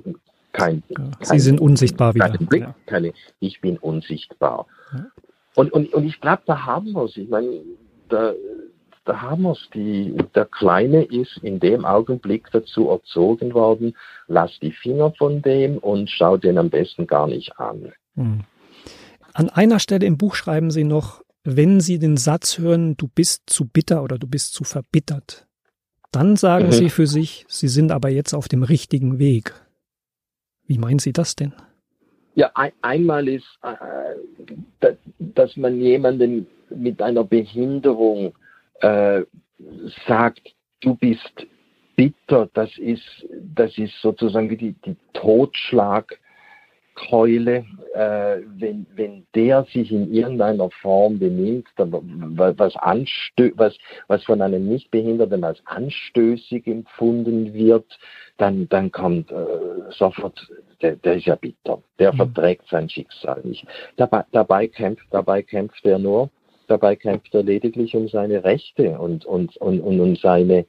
kein, 0.53 0.83
kein, 0.93 1.13
sie 1.21 1.39
sind 1.39 1.61
unsichtbar 1.61 2.15
wieder. 2.15 2.29
Blick, 2.29 2.63
ja. 2.63 2.75
keine, 2.85 3.13
ich 3.39 3.61
bin 3.61 3.77
unsichtbar. 3.77 4.65
Ja. 4.93 5.05
Und, 5.55 5.71
und, 5.73 5.93
und 5.93 6.05
ich 6.05 6.19
glaube, 6.19 6.43
da 6.45 6.65
haben 6.65 6.91
wir 6.93 7.03
es. 7.03 7.17
Ich 7.17 7.29
meine, 7.29 7.61
da, 8.09 8.33
da 9.05 9.21
haben 9.21 9.43
wir 9.43 9.51
es. 9.51 9.69
Der 10.33 10.45
Kleine 10.45 11.03
ist 11.03 11.37
in 11.43 11.59
dem 11.59 11.85
Augenblick 11.85 12.47
dazu 12.51 12.89
erzogen 12.89 13.53
worden, 13.53 13.95
lass 14.27 14.57
die 14.61 14.71
Finger 14.71 15.11
von 15.17 15.41
dem 15.41 15.77
und 15.77 16.09
schau 16.09 16.37
den 16.37 16.57
am 16.57 16.69
besten 16.69 17.07
gar 17.07 17.27
nicht 17.27 17.57
an. 17.59 17.91
Mhm. 18.15 18.41
An 19.33 19.49
einer 19.49 19.79
Stelle 19.79 20.05
im 20.05 20.17
Buch 20.17 20.35
schreiben 20.35 20.71
Sie 20.71 20.83
noch, 20.83 21.23
wenn 21.43 21.79
Sie 21.79 21.99
den 21.99 22.17
Satz 22.17 22.57
hören, 22.57 22.95
du 22.97 23.07
bist 23.07 23.43
zu 23.47 23.65
bitter 23.65 24.03
oder 24.03 24.17
du 24.17 24.27
bist 24.27 24.53
zu 24.53 24.63
verbittert, 24.63 25.47
dann 26.11 26.35
sagen 26.35 26.67
mhm. 26.67 26.71
Sie 26.71 26.89
für 26.89 27.07
sich, 27.07 27.45
Sie 27.47 27.67
sind 27.67 27.91
aber 27.91 28.09
jetzt 28.09 28.33
auf 28.33 28.47
dem 28.47 28.63
richtigen 28.63 29.17
Weg. 29.17 29.53
Wie 30.67 30.77
meinen 30.77 30.99
Sie 30.99 31.13
das 31.13 31.35
denn? 31.35 31.53
Ja, 32.35 32.51
ein, 32.53 32.71
einmal 32.81 33.27
ist, 33.27 33.47
äh, 33.63 34.93
dass 35.19 35.57
man 35.57 35.79
jemanden 35.79 36.47
mit 36.69 37.01
einer 37.01 37.23
Behinderung 37.23 38.33
äh, 38.79 39.23
sagt, 40.07 40.53
du 40.81 40.95
bist 40.95 41.47
bitter, 41.95 42.49
das 42.53 42.69
ist, 42.77 43.03
das 43.55 43.77
ist 43.77 43.93
sozusagen 44.01 44.49
wie 44.49 44.57
die, 44.57 44.75
die 44.85 44.95
Totschlag 45.13 46.19
Keule, 46.95 47.65
äh, 47.93 48.37
wenn, 48.57 48.85
wenn 48.95 49.25
der 49.35 49.63
sich 49.65 49.91
in 49.91 50.13
irgendeiner 50.13 50.69
Form 50.81 51.19
benimmt, 51.19 51.67
was, 51.75 52.75
anstö 52.77 53.51
was, 53.55 53.77
was 54.07 54.23
von 54.23 54.41
einem 54.41 54.67
Nichtbehinderten 54.67 55.43
als 55.43 55.61
anstößig 55.65 56.67
empfunden 56.67 57.53
wird, 57.53 57.85
dann, 58.37 58.67
dann 58.69 58.91
kommt 58.91 59.31
äh, 59.31 59.35
sofort, 59.91 60.47
der, 60.81 60.95
der 60.97 61.15
ist 61.15 61.25
ja 61.25 61.35
bitter, 61.35 61.81
der 61.99 62.13
mhm. 62.13 62.17
verträgt 62.17 62.67
sein 62.69 62.89
Schicksal 62.89 63.41
nicht. 63.43 63.65
Dabei, 63.97 64.23
dabei, 64.31 64.67
kämpft, 64.67 65.05
dabei 65.11 65.41
kämpft 65.41 65.85
er 65.85 65.99
nur, 65.99 66.29
dabei 66.71 66.95
kämpft 66.95 67.35
er 67.35 67.43
lediglich 67.43 67.95
um 67.95 68.07
seine 68.07 68.43
Rechte 68.43 68.97
und, 68.97 69.25
und, 69.25 69.57
und, 69.57 69.81
und 69.81 69.99
um 69.99 70.15
seine, 70.15 70.65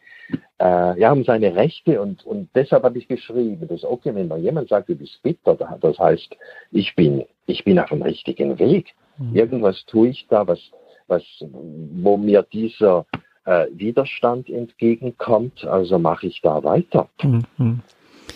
äh, 0.58 1.00
ja, 1.00 1.12
um 1.12 1.24
seine 1.24 1.54
Rechte 1.54 2.02
und, 2.02 2.26
und 2.26 2.48
deshalb 2.54 2.82
habe 2.82 2.98
ich 2.98 3.06
geschrieben, 3.06 3.66
dass 3.68 3.84
okay, 3.84 4.14
wenn 4.14 4.28
mir 4.28 4.38
jemand 4.38 4.68
sagt, 4.68 4.88
du 4.88 4.96
bist 4.96 5.22
bitter, 5.22 5.56
das 5.80 5.98
heißt, 5.98 6.36
ich 6.72 6.94
bin, 6.96 7.24
ich 7.46 7.64
bin 7.64 7.78
auf 7.78 7.88
dem 7.88 8.02
richtigen 8.02 8.58
Weg. 8.58 8.94
Mhm. 9.18 9.36
Irgendwas 9.36 9.84
tue 9.86 10.08
ich 10.08 10.26
da, 10.28 10.46
was, 10.46 10.60
was, 11.06 11.22
wo 11.40 12.16
mir 12.16 12.42
dieser 12.42 13.06
äh, 13.44 13.66
Widerstand 13.72 14.50
entgegenkommt, 14.50 15.64
also 15.64 15.98
mache 15.98 16.26
ich 16.26 16.40
da 16.42 16.62
weiter. 16.64 17.08
Mhm. 17.22 17.80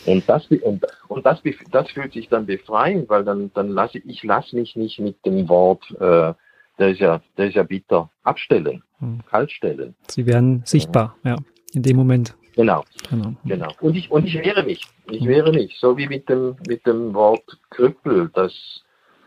Und 0.07 0.29
das, 0.29 0.47
und, 0.47 0.87
und 1.09 1.27
das, 1.27 1.43
das 1.73 1.91
fühlt 1.91 2.13
sich 2.13 2.29
dann 2.29 2.47
befreiend, 2.47 3.09
weil 3.09 3.25
dann, 3.25 3.51
dann 3.55 3.71
lasse 3.71 3.99
ich, 3.99 4.07
ich 4.07 4.23
lasse 4.23 4.55
mich 4.55 4.77
nicht 4.77 5.01
mit 5.01 5.25
dem 5.27 5.49
Wort, 5.49 5.85
äh, 6.01 6.33
der 6.79 6.91
ist 6.91 7.01
ja, 7.01 7.21
der 7.37 7.49
ist 7.49 7.55
ja 7.55 7.63
bitter, 7.63 8.11
abstellen, 8.23 8.83
mhm. 9.01 9.21
kaltstellen. 9.29 9.95
Sie 10.09 10.27
werden 10.27 10.63
sichtbar, 10.65 11.17
ja 11.25 11.37
in 11.77 11.83
dem 11.83 11.97
Moment. 11.97 12.35
Genau. 12.55 12.85
Genau. 13.11 13.35
genau. 13.45 13.69
Und 13.81 13.97
ich, 13.97 14.11
und 14.11 14.27
ich 14.27 14.35
wehre 14.35 14.63
mich. 14.63 14.81
Ich 15.11 15.25
wehre 15.27 15.53
mich. 15.53 15.77
So 15.79 15.97
wie 15.97 16.09
mit 16.09 16.29
dem, 16.29 16.57
mit 16.67 16.87
dem 16.87 17.13
Wort 17.13 17.45
Krüppel, 17.69 18.31
dass, 18.35 18.83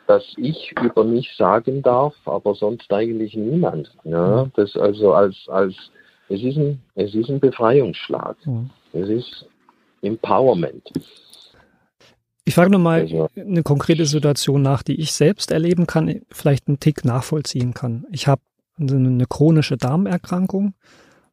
dass 0.07 0.23
ich 0.38 0.73
über 0.81 1.03
mich 1.03 1.31
sagen 1.38 1.83
darf, 1.83 2.15
aber 2.25 2.55
sonst 2.55 2.91
eigentlich 2.91 3.35
niemand. 3.35 3.95
Ja, 4.03 4.49
das 4.55 4.75
also 4.75 5.13
als, 5.13 5.38
als, 5.47 5.75
es 6.27 6.41
ist 6.41 6.57
ein, 6.57 6.81
es 6.95 7.13
ist 7.13 7.29
ein 7.29 7.39
Befreiungsschlag. 7.39 8.35
Mhm. 8.45 8.71
Es 8.93 9.07
ist 9.09 9.45
Empowerment. 10.01 10.89
Ich 12.49 12.55
frage 12.55 12.71
nochmal 12.71 13.01
also, 13.01 13.27
eine 13.35 13.62
konkrete 13.62 14.07
Situation 14.07 14.63
nach, 14.63 14.81
die 14.81 14.99
ich 14.99 15.12
selbst 15.12 15.51
erleben 15.51 15.85
kann, 15.85 16.21
vielleicht 16.31 16.67
einen 16.67 16.79
Tick 16.79 17.05
nachvollziehen 17.05 17.75
kann. 17.75 18.07
Ich 18.12 18.25
habe 18.25 18.41
eine 18.79 19.27
chronische 19.27 19.77
Darmerkrankung 19.77 20.73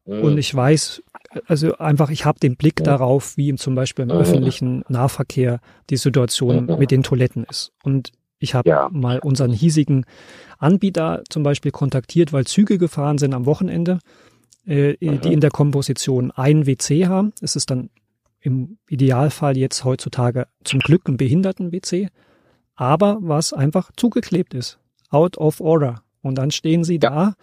und 0.03 0.33
mhm. 0.33 0.37
ich 0.37 0.53
weiß, 0.53 1.01
also 1.47 1.75
einfach, 1.79 2.11
ich 2.11 2.25
habe 2.25 2.39
den 2.39 2.55
Blick 2.55 2.83
darauf, 2.83 3.35
wie 3.35 3.55
zum 3.55 3.73
Beispiel 3.73 4.03
im 4.03 4.09
mhm. 4.09 4.21
öffentlichen 4.21 4.83
Nahverkehr 4.89 5.59
die 5.89 5.97
Situation 5.97 6.67
mhm. 6.67 6.77
mit 6.77 6.91
den 6.91 7.01
Toiletten 7.01 7.45
ist. 7.49 7.71
Und 7.81 8.11
ich 8.37 8.53
habe 8.53 8.69
ja. 8.69 8.87
mal 8.91 9.17
unseren 9.17 9.51
hiesigen 9.51 10.05
Anbieter 10.59 11.23
zum 11.29 11.41
Beispiel 11.41 11.71
kontaktiert, 11.71 12.31
weil 12.31 12.45
Züge 12.45 12.77
gefahren 12.77 13.17
sind 13.17 13.33
am 13.33 13.47
Wochenende, 13.47 13.97
äh, 14.67 14.93
die 14.99 15.33
in 15.33 15.41
der 15.41 15.49
Komposition 15.49 16.29
ein 16.29 16.67
WC 16.67 17.07
haben. 17.07 17.33
Es 17.41 17.55
ist 17.55 17.71
dann 17.71 17.89
im 18.47 18.77
Idealfall 18.87 19.57
jetzt 19.57 19.83
heutzutage 19.83 20.47
zum 20.63 20.79
Glück 20.79 21.07
ein 21.09 21.17
Behinderten-WC, 21.17 22.07
aber 22.75 23.17
was 23.19 23.51
einfach 23.51 23.91
zugeklebt 23.97 24.53
ist. 24.53 24.79
Out 25.09 25.37
of 25.37 25.59
order. 25.59 26.01
Und 26.21 26.35
dann 26.35 26.51
stehen 26.51 26.85
sie 26.85 26.95
ja. 26.95 27.09
da 27.09 27.33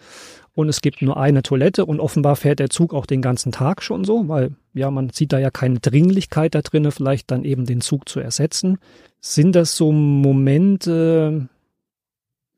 und 0.53 0.67
es 0.67 0.81
gibt 0.81 1.03
nur 1.03 1.17
eine 1.17 1.43
Toilette 1.43 1.85
und 1.85 1.99
offenbar 1.99 2.35
fährt 2.35 2.59
der 2.59 2.71
Zug 2.71 2.93
auch 2.93 3.05
den 3.05 3.21
ganzen 3.21 3.51
Tag 3.51 3.83
schon 3.83 4.03
so, 4.03 4.27
weil 4.27 4.55
ja, 4.73 4.89
man 4.89 5.11
sieht 5.11 5.31
da 5.31 5.37
ja 5.37 5.51
keine 5.51 5.79
Dringlichkeit 5.79 6.55
da 6.55 6.61
drinne, 6.61 6.91
vielleicht 6.91 7.29
dann 7.29 7.43
eben 7.43 7.65
den 7.65 7.81
Zug 7.81 8.09
zu 8.09 8.19
ersetzen. 8.19 8.79
Sind 9.21 9.55
das 9.55 9.75
so 9.75 9.91
Momente, 9.91 11.49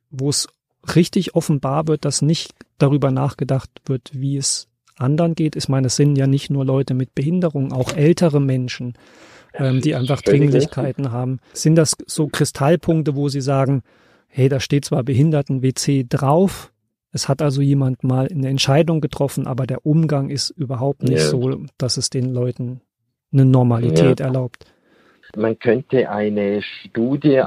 wo 0.10 0.30
es 0.30 0.48
richtig 0.96 1.36
offenbar 1.36 1.88
wird, 1.88 2.06
dass 2.06 2.22
nicht 2.22 2.54
darüber 2.78 3.12
nachgedacht 3.12 3.70
wird, 3.86 4.12
wie 4.14 4.38
es 4.38 4.70
anderen 5.00 5.36
geht? 5.36 5.56
Ich 5.56 5.70
meine, 5.70 5.88
es 5.88 5.96
sind 5.96 6.18
ja 6.18 6.28
nicht 6.28 6.50
nur 6.50 6.66
Leute 6.66 6.94
mit 6.94 7.16
Behinderung, 7.16 7.72
auch 7.72 7.94
ältere 7.94 8.40
Menschen, 8.42 8.94
ähm, 9.54 9.82
die 9.82 9.96
einfach 9.96 10.22
Dringlichkeiten 10.22 11.12
haben. 11.12 11.40
Sind 11.54 11.76
das 11.76 11.96
so 12.06 12.28
Kristallpunkte, 12.28 13.16
wo 13.16 13.30
Sie 13.30 13.42
sagen, 13.42 13.84
hey, 14.28 14.50
da 14.50 14.60
steht 14.60 14.86
zwar 14.86 15.04
Behinderten-WC 15.04 16.06
drauf, 16.08 16.72
Es 17.14 17.30
hat 17.30 17.42
also 17.42 17.62
jemand 17.62 18.04
mal 18.04 18.28
eine 18.30 18.50
Entscheidung 18.50 19.00
getroffen, 19.02 19.48
aber 19.48 19.66
der 19.66 19.86
Umgang 19.86 20.30
ist 20.30 20.50
überhaupt 20.52 21.04
nicht 21.04 21.20
Ja. 21.20 21.30
so, 21.30 21.58
dass 21.78 21.96
es 21.98 22.10
den 22.10 22.32
Leuten 22.34 22.82
eine 23.32 23.46
Normalität 23.46 24.20
Ja. 24.20 24.26
erlaubt. 24.26 24.66
Man 25.36 25.60
könnte 25.60 26.10
eine 26.10 26.62
Studie 26.62 27.36
äh, 27.36 27.44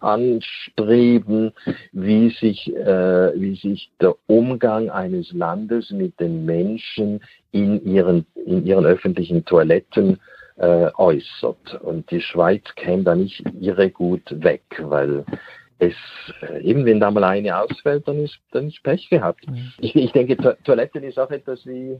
anstreben, 0.00 1.52
wie 1.92 2.30
sich, 2.30 2.74
äh, 2.74 3.32
wie 3.40 3.54
sich 3.56 3.90
der 4.00 4.14
Umgang 4.26 4.90
eines 4.90 5.32
Landes 5.32 5.90
mit 5.90 6.18
den 6.20 6.44
Menschen 6.44 7.20
in 7.52 7.84
ihren, 7.84 8.26
in 8.46 8.66
ihren 8.66 8.86
öffentlichen 8.86 9.44
Toiletten 9.44 10.18
äh, 10.56 10.90
äußert. 10.96 11.80
Und 11.82 12.10
die 12.10 12.20
Schweiz 12.20 12.64
käme 12.74 13.04
da 13.04 13.14
nicht 13.14 13.42
irre 13.60 13.90
gut 13.90 14.22
weg, 14.42 14.62
weil 14.80 15.24
es 15.78 15.94
äh, 16.42 16.60
eben, 16.62 16.84
wenn 16.84 17.00
da 17.00 17.10
mal 17.10 17.24
eine 17.24 17.56
ausfällt, 17.56 18.08
dann 18.08 18.24
ist, 18.24 18.38
dann 18.50 18.68
ist 18.68 18.82
Pech 18.82 19.08
gehabt. 19.08 19.44
Ich, 19.80 19.94
ich 19.94 20.12
denke, 20.12 20.36
To 20.36 20.52
Toiletten 20.64 21.04
ist 21.04 21.18
auch 21.18 21.30
etwas 21.30 21.64
wie, 21.66 21.98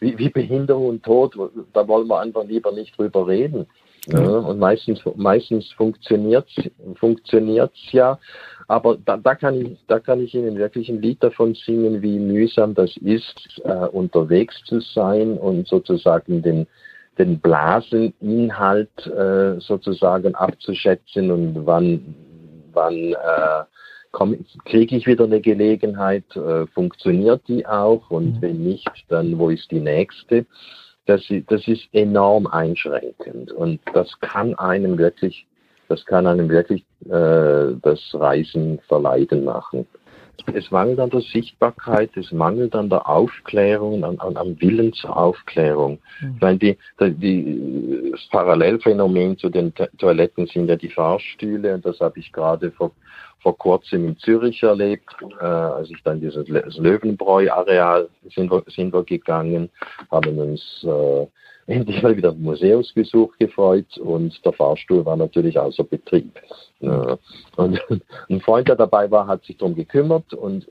wie, 0.00 0.16
wie 0.18 0.28
Behinderung 0.28 0.86
und 0.86 1.02
Tod. 1.02 1.36
Da 1.72 1.88
wollen 1.88 2.08
wir 2.08 2.20
einfach 2.20 2.44
lieber 2.44 2.72
nicht 2.72 2.96
drüber 2.96 3.26
reden. 3.26 3.66
Ja, 4.12 4.20
und 4.20 4.58
meistens, 4.58 5.00
meistens 5.16 5.70
funktioniert 5.72 6.46
funktioniert's 6.94 7.92
ja. 7.92 8.18
Aber 8.66 8.96
da, 9.04 9.16
da, 9.16 9.34
kann 9.34 9.60
ich, 9.60 9.78
da 9.86 9.98
kann 9.98 10.20
ich 10.20 10.34
Ihnen 10.34 10.56
wirklich 10.56 10.88
ein 10.88 11.00
Lied 11.00 11.22
davon 11.22 11.54
singen, 11.54 12.02
wie 12.02 12.18
mühsam 12.18 12.74
das 12.74 12.96
ist, 12.98 13.60
äh, 13.64 13.86
unterwegs 13.86 14.54
zu 14.64 14.80
sein 14.80 15.36
und 15.38 15.66
sozusagen 15.68 16.42
den, 16.42 16.66
den 17.18 17.38
Blaseninhalt 17.38 19.06
äh, 19.06 19.58
sozusagen 19.60 20.34
abzuschätzen 20.34 21.30
und 21.30 21.66
wann, 21.66 22.14
wann 22.72 22.94
äh, 23.12 23.64
kriege 24.64 24.96
ich 24.96 25.06
wieder 25.06 25.24
eine 25.24 25.40
Gelegenheit, 25.40 26.24
äh, 26.36 26.66
funktioniert 26.66 27.42
die 27.48 27.66
auch 27.66 28.10
und 28.10 28.36
Mhm. 28.36 28.42
wenn 28.42 28.64
nicht, 28.64 28.90
dann 29.08 29.38
wo 29.38 29.50
ist 29.50 29.70
die 29.70 29.80
nächste? 29.80 30.46
Das, 31.08 31.22
das 31.46 31.66
ist 31.66 31.88
enorm 31.92 32.46
einschränkend 32.46 33.50
und 33.50 33.80
das 33.94 34.20
kann 34.20 34.54
einem 34.56 34.98
wirklich, 34.98 35.46
das 35.88 36.04
kann 36.04 36.26
einem 36.26 36.50
wirklich 36.50 36.84
äh, 37.06 37.74
das 37.80 37.98
Reisen 38.12 38.78
verleiden 38.88 39.42
machen. 39.42 39.86
Es 40.54 40.70
mangelt 40.70 41.00
an 41.00 41.10
der 41.10 41.20
Sichtbarkeit, 41.20 42.16
es 42.16 42.32
mangelt 42.32 42.74
an 42.74 42.88
der 42.88 43.08
Aufklärung, 43.08 44.04
an, 44.04 44.18
an, 44.18 44.36
am 44.36 44.60
Willen 44.60 44.92
zur 44.92 45.16
Aufklärung. 45.16 45.98
Mhm. 46.20 46.34
Ich 46.36 46.40
meine, 46.40 46.58
die, 46.58 46.76
die, 47.00 48.10
das 48.12 48.26
Parallelphänomen 48.30 49.36
zu 49.36 49.50
den 49.50 49.74
To- 49.74 49.88
Toiletten 49.98 50.46
sind 50.46 50.68
ja 50.68 50.76
die 50.76 50.88
Fahrstühle 50.88 51.74
und 51.74 51.84
das 51.84 52.00
habe 52.00 52.18
ich 52.18 52.32
gerade 52.32 52.70
vor, 52.70 52.92
vor 53.40 53.58
kurzem 53.58 54.08
in 54.08 54.16
Zürich 54.18 54.62
erlebt, 54.62 55.14
äh, 55.40 55.44
als 55.44 55.90
ich 55.90 56.02
dann 56.02 56.20
dieses 56.20 56.48
Löwenbräu-Areal 56.48 58.08
sind 58.34 58.50
wir, 58.50 58.62
sind 58.68 58.92
wir 58.94 59.04
gegangen, 59.04 59.68
haben 60.10 60.38
uns 60.38 60.84
äh, 60.84 61.26
endlich 61.68 62.02
mal 62.02 62.16
wieder 62.16 62.32
Museumsbesuch 62.32 63.36
gefreut 63.38 63.98
und 63.98 64.44
der 64.44 64.52
Fahrstuhl 64.52 65.04
war 65.04 65.16
natürlich 65.16 65.58
außer 65.58 65.84
Betrieb. 65.84 66.32
Und 66.80 67.80
ein 68.30 68.40
Freund, 68.40 68.68
der 68.68 68.76
dabei 68.76 69.10
war, 69.10 69.26
hat 69.26 69.44
sich 69.44 69.58
darum 69.58 69.74
gekümmert 69.74 70.32
und, 70.32 70.66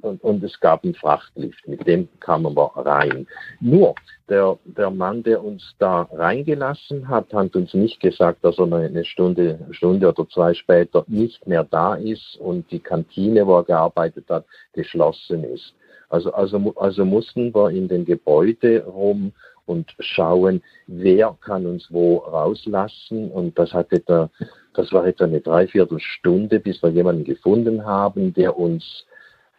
und, 0.00 0.22
und 0.22 0.44
es 0.44 0.58
gab 0.60 0.84
einen 0.84 0.94
Frachtlift, 0.94 1.66
mit 1.66 1.86
dem 1.86 2.08
kamen 2.20 2.56
wir 2.56 2.70
rein. 2.76 3.26
Nur 3.60 3.96
der, 4.28 4.58
der 4.64 4.90
Mann, 4.90 5.24
der 5.24 5.42
uns 5.42 5.74
da 5.78 6.02
reingelassen 6.12 7.08
hat, 7.08 7.32
hat 7.32 7.56
uns 7.56 7.74
nicht 7.74 8.00
gesagt, 8.00 8.44
dass 8.44 8.58
er 8.58 8.72
eine 8.72 9.04
Stunde, 9.04 9.58
Stunde 9.72 10.08
oder 10.08 10.28
zwei 10.28 10.54
später 10.54 11.04
nicht 11.08 11.46
mehr 11.48 11.64
da 11.64 11.96
ist 11.96 12.36
und 12.40 12.70
die 12.70 12.80
Kantine, 12.80 13.46
wo 13.46 13.56
er 13.56 13.64
gearbeitet 13.64 14.26
hat, 14.28 14.44
geschlossen 14.72 15.42
ist. 15.44 15.74
Also, 16.10 16.32
also, 16.32 16.74
also 16.76 17.04
mussten 17.04 17.54
wir 17.54 17.70
in 17.70 17.88
den 17.88 18.04
Gebäude 18.04 18.84
rum 18.84 19.32
und 19.68 19.94
schauen, 19.98 20.62
wer 20.86 21.36
kann 21.40 21.66
uns 21.66 21.86
wo 21.90 22.18
rauslassen. 22.18 23.30
Und 23.30 23.58
das 23.58 23.72
hat 23.72 23.92
etwa, 23.92 24.30
das 24.74 24.92
war 24.92 25.06
etwa 25.06 25.24
eine 25.24 25.40
Dreiviertelstunde, 25.40 26.60
bis 26.60 26.82
wir 26.82 26.90
jemanden 26.90 27.24
gefunden 27.24 27.84
haben, 27.84 28.32
der 28.32 28.58
uns, 28.58 29.04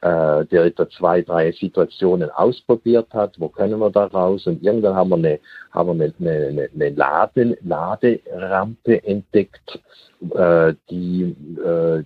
äh, 0.02 0.46
der 0.46 0.66
etwa 0.66 0.90
zwei, 0.90 1.22
drei 1.22 1.52
Situationen 1.52 2.30
ausprobiert 2.32 3.14
hat. 3.14 3.40
Wo 3.40 3.50
können 3.50 3.80
wir 3.80 3.92
da 3.92 4.06
raus? 4.06 4.48
Und 4.48 4.64
irgendwann 4.64 4.96
haben 4.96 5.10
wir 5.10 5.18
eine, 5.18 5.40
haben 5.72 6.00
wir 6.00 6.14
eine, 6.20 6.48
eine, 6.48 6.70
eine 6.74 6.90
Laden, 6.90 7.56
Laderampe 7.62 9.04
entdeckt, 9.04 9.80
äh, 10.34 10.74
die, 10.90 11.36
äh, 11.64 12.04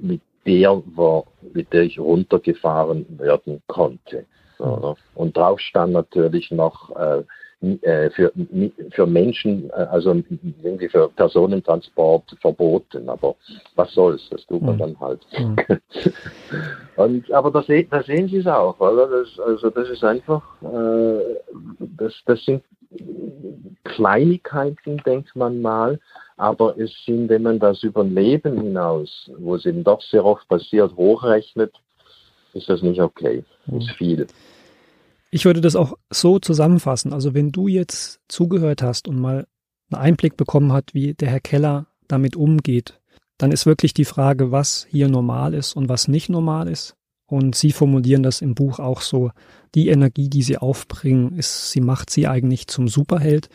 mit 0.00 0.20
der 0.46 0.82
wir, 0.84 1.24
mit 1.52 1.72
der 1.72 1.82
ich 1.82 1.98
runtergefahren 1.98 3.06
werden 3.18 3.62
konnte. 3.66 4.26
Oder? 4.58 4.96
Und 5.14 5.36
drauf 5.36 5.60
stand 5.60 5.92
natürlich 5.92 6.50
noch 6.50 6.94
äh, 6.96 7.22
äh, 7.82 8.10
für, 8.10 8.32
für 8.90 9.06
Menschen, 9.06 9.70
äh, 9.70 9.86
also 9.90 10.14
irgendwie 10.62 10.88
für 10.88 11.08
Personentransport 11.08 12.36
verboten. 12.40 13.08
Aber 13.08 13.34
was 13.76 13.92
soll's, 13.94 14.28
das 14.30 14.44
tut 14.46 14.62
man 14.62 14.74
Mhm. 14.74 14.78
dann 14.78 15.00
halt. 15.00 15.26
Mhm. 15.38 15.56
Und, 16.96 17.32
aber 17.32 17.50
da, 17.50 17.62
se 17.62 17.84
da 17.84 18.02
sehen 18.02 18.28
Sie 18.28 18.38
es 18.38 18.46
auch, 18.46 18.78
oder? 18.78 19.08
Das, 19.08 19.40
also 19.40 19.70
das 19.70 19.88
ist 19.88 20.04
einfach, 20.04 20.42
äh, 20.62 21.36
das, 21.96 22.14
das 22.26 22.44
sind 22.44 22.62
Kleinigkeiten, 23.84 24.98
denkt 25.06 25.34
man 25.34 25.60
mal, 25.60 25.98
aber 26.36 26.78
es 26.78 26.92
sind, 27.04 27.28
wenn 27.28 27.42
man 27.42 27.58
das 27.58 27.82
über 27.82 28.02
ein 28.02 28.14
Leben 28.14 28.60
hinaus, 28.60 29.30
wo 29.38 29.54
es 29.54 29.66
eben 29.66 29.82
doch 29.82 30.02
sehr 30.02 30.24
oft 30.24 30.46
passiert, 30.48 30.94
hochrechnet, 30.96 31.72
ist 32.56 32.68
das 32.68 32.82
nicht 32.82 33.00
okay. 33.00 33.44
Mhm. 33.66 33.78
Ist 33.78 33.90
viel. 33.92 34.26
Ich 35.30 35.44
würde 35.44 35.60
das 35.60 35.76
auch 35.76 35.94
so 36.10 36.38
zusammenfassen. 36.38 37.12
Also 37.12 37.34
wenn 37.34 37.52
du 37.52 37.68
jetzt 37.68 38.20
zugehört 38.28 38.82
hast 38.82 39.08
und 39.08 39.18
mal 39.20 39.46
einen 39.90 40.02
Einblick 40.02 40.36
bekommen 40.36 40.72
hat, 40.72 40.94
wie 40.94 41.14
der 41.14 41.28
Herr 41.28 41.40
Keller 41.40 41.86
damit 42.08 42.36
umgeht, 42.36 43.00
dann 43.38 43.52
ist 43.52 43.66
wirklich 43.66 43.92
die 43.92 44.04
Frage, 44.04 44.50
was 44.50 44.86
hier 44.90 45.08
normal 45.08 45.54
ist 45.54 45.74
und 45.76 45.88
was 45.88 46.08
nicht 46.08 46.28
normal 46.28 46.68
ist. 46.68 46.96
Und 47.26 47.56
Sie 47.56 47.72
formulieren 47.72 48.22
das 48.22 48.40
im 48.40 48.54
Buch 48.54 48.78
auch 48.78 49.00
so. 49.00 49.30
Die 49.74 49.88
Energie, 49.88 50.30
die 50.30 50.42
Sie 50.42 50.58
aufbringen, 50.58 51.36
ist, 51.36 51.70
sie 51.70 51.80
macht 51.80 52.08
Sie 52.08 52.26
eigentlich 52.26 52.68
zum 52.68 52.88
Superheld. 52.88 53.48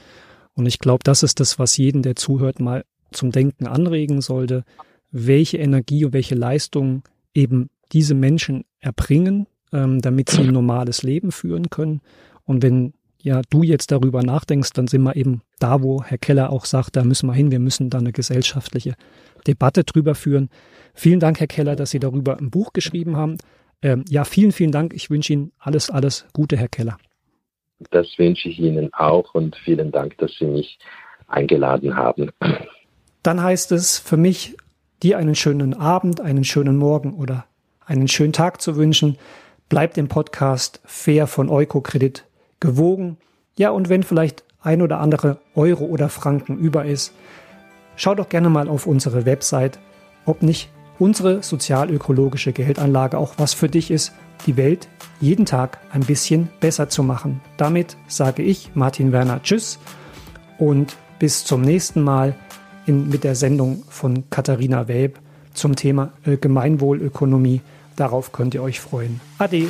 Und 0.53 0.65
ich 0.65 0.79
glaube, 0.79 1.03
das 1.03 1.23
ist 1.23 1.39
das, 1.39 1.57
was 1.57 1.77
jeden, 1.77 2.03
der 2.03 2.17
zuhört, 2.17 2.59
mal 2.59 2.83
zum 3.11 3.31
Denken 3.31 3.67
anregen 3.67 4.21
sollte, 4.21 4.65
welche 5.09 5.57
Energie 5.57 6.05
und 6.05 6.13
welche 6.13 6.35
Leistung 6.35 7.03
eben 7.33 7.69
diese 7.91 8.13
Menschen 8.13 8.65
erbringen, 8.79 9.47
ähm, 9.73 10.01
damit 10.01 10.29
sie 10.29 10.41
ein 10.41 10.53
normales 10.53 11.03
Leben 11.03 11.31
führen 11.31 11.69
können. 11.69 12.01
Und 12.45 12.63
wenn 12.63 12.93
ja 13.21 13.41
du 13.49 13.63
jetzt 13.63 13.91
darüber 13.91 14.23
nachdenkst, 14.23 14.71
dann 14.73 14.87
sind 14.87 15.03
wir 15.03 15.15
eben 15.15 15.41
da, 15.59 15.81
wo 15.81 16.03
Herr 16.03 16.17
Keller 16.17 16.51
auch 16.51 16.65
sagt, 16.65 16.95
da 16.95 17.03
müssen 17.03 17.27
wir 17.27 17.33
hin, 17.33 17.51
wir 17.51 17.59
müssen 17.59 17.89
da 17.89 17.99
eine 17.99 18.11
gesellschaftliche 18.11 18.95
Debatte 19.47 19.83
drüber 19.83 20.15
führen. 20.15 20.49
Vielen 20.93 21.19
Dank, 21.19 21.39
Herr 21.39 21.47
Keller, 21.47 21.75
dass 21.75 21.91
Sie 21.91 21.99
darüber 21.99 22.37
ein 22.37 22.49
Buch 22.49 22.73
geschrieben 22.73 23.15
haben. 23.15 23.37
Ähm, 23.81 24.05
ja, 24.09 24.23
vielen, 24.23 24.51
vielen 24.51 24.71
Dank. 24.71 24.93
Ich 24.93 25.09
wünsche 25.09 25.33
Ihnen 25.33 25.51
alles, 25.59 25.89
alles 25.89 26.25
Gute, 26.33 26.57
Herr 26.57 26.67
Keller. 26.67 26.97
Das 27.89 28.07
wünsche 28.17 28.49
ich 28.49 28.59
Ihnen 28.59 28.93
auch 28.93 29.33
und 29.33 29.55
vielen 29.55 29.91
Dank, 29.91 30.17
dass 30.19 30.31
Sie 30.37 30.45
mich 30.45 30.77
eingeladen 31.27 31.95
haben. 31.95 32.31
Dann 33.23 33.41
heißt 33.41 33.71
es 33.71 33.97
für 33.97 34.17
mich, 34.17 34.55
dir 35.01 35.17
einen 35.17 35.35
schönen 35.35 35.73
Abend, 35.73 36.21
einen 36.21 36.43
schönen 36.43 36.77
Morgen 36.77 37.13
oder 37.13 37.45
einen 37.91 38.07
schönen 38.07 38.31
Tag 38.31 38.61
zu 38.61 38.77
wünschen. 38.77 39.17
Bleibt 39.67 39.97
dem 39.97 40.07
Podcast 40.07 40.79
Fair 40.85 41.27
von 41.27 41.49
Eukokredit 41.49 42.25
gewogen. 42.61 43.17
Ja, 43.57 43.71
und 43.71 43.89
wenn 43.89 44.03
vielleicht 44.03 44.45
ein 44.61 44.81
oder 44.81 44.99
andere 44.99 45.39
Euro 45.55 45.83
oder 45.85 46.07
Franken 46.07 46.57
über 46.57 46.85
ist, 46.85 47.13
schau 47.97 48.15
doch 48.15 48.29
gerne 48.29 48.49
mal 48.49 48.69
auf 48.69 48.87
unsere 48.87 49.25
Website, 49.25 49.77
ob 50.25 50.41
nicht 50.41 50.69
unsere 50.99 51.43
sozialökologische 51.43 52.53
Geldanlage 52.53 53.17
auch 53.17 53.33
was 53.37 53.53
für 53.53 53.67
dich 53.67 53.91
ist, 53.91 54.13
die 54.45 54.55
Welt 54.55 54.87
jeden 55.19 55.45
Tag 55.45 55.79
ein 55.91 56.01
bisschen 56.01 56.49
besser 56.61 56.87
zu 56.87 57.03
machen. 57.03 57.41
Damit 57.57 57.97
sage 58.07 58.41
ich, 58.41 58.71
Martin 58.73 59.11
Werner, 59.11 59.43
Tschüss 59.43 59.79
und 60.57 60.95
bis 61.19 61.43
zum 61.43 61.61
nächsten 61.61 62.01
Mal 62.03 62.35
in, 62.85 63.09
mit 63.09 63.25
der 63.25 63.35
Sendung 63.35 63.83
von 63.89 64.29
Katharina 64.29 64.87
Welb 64.87 65.19
zum 65.53 65.75
Thema 65.75 66.13
äh, 66.25 66.37
Gemeinwohlökonomie. 66.37 67.61
Darauf 68.01 68.31
könnt 68.31 68.55
ihr 68.55 68.63
euch 68.63 68.79
freuen. 68.79 69.21
Ade. 69.37 69.67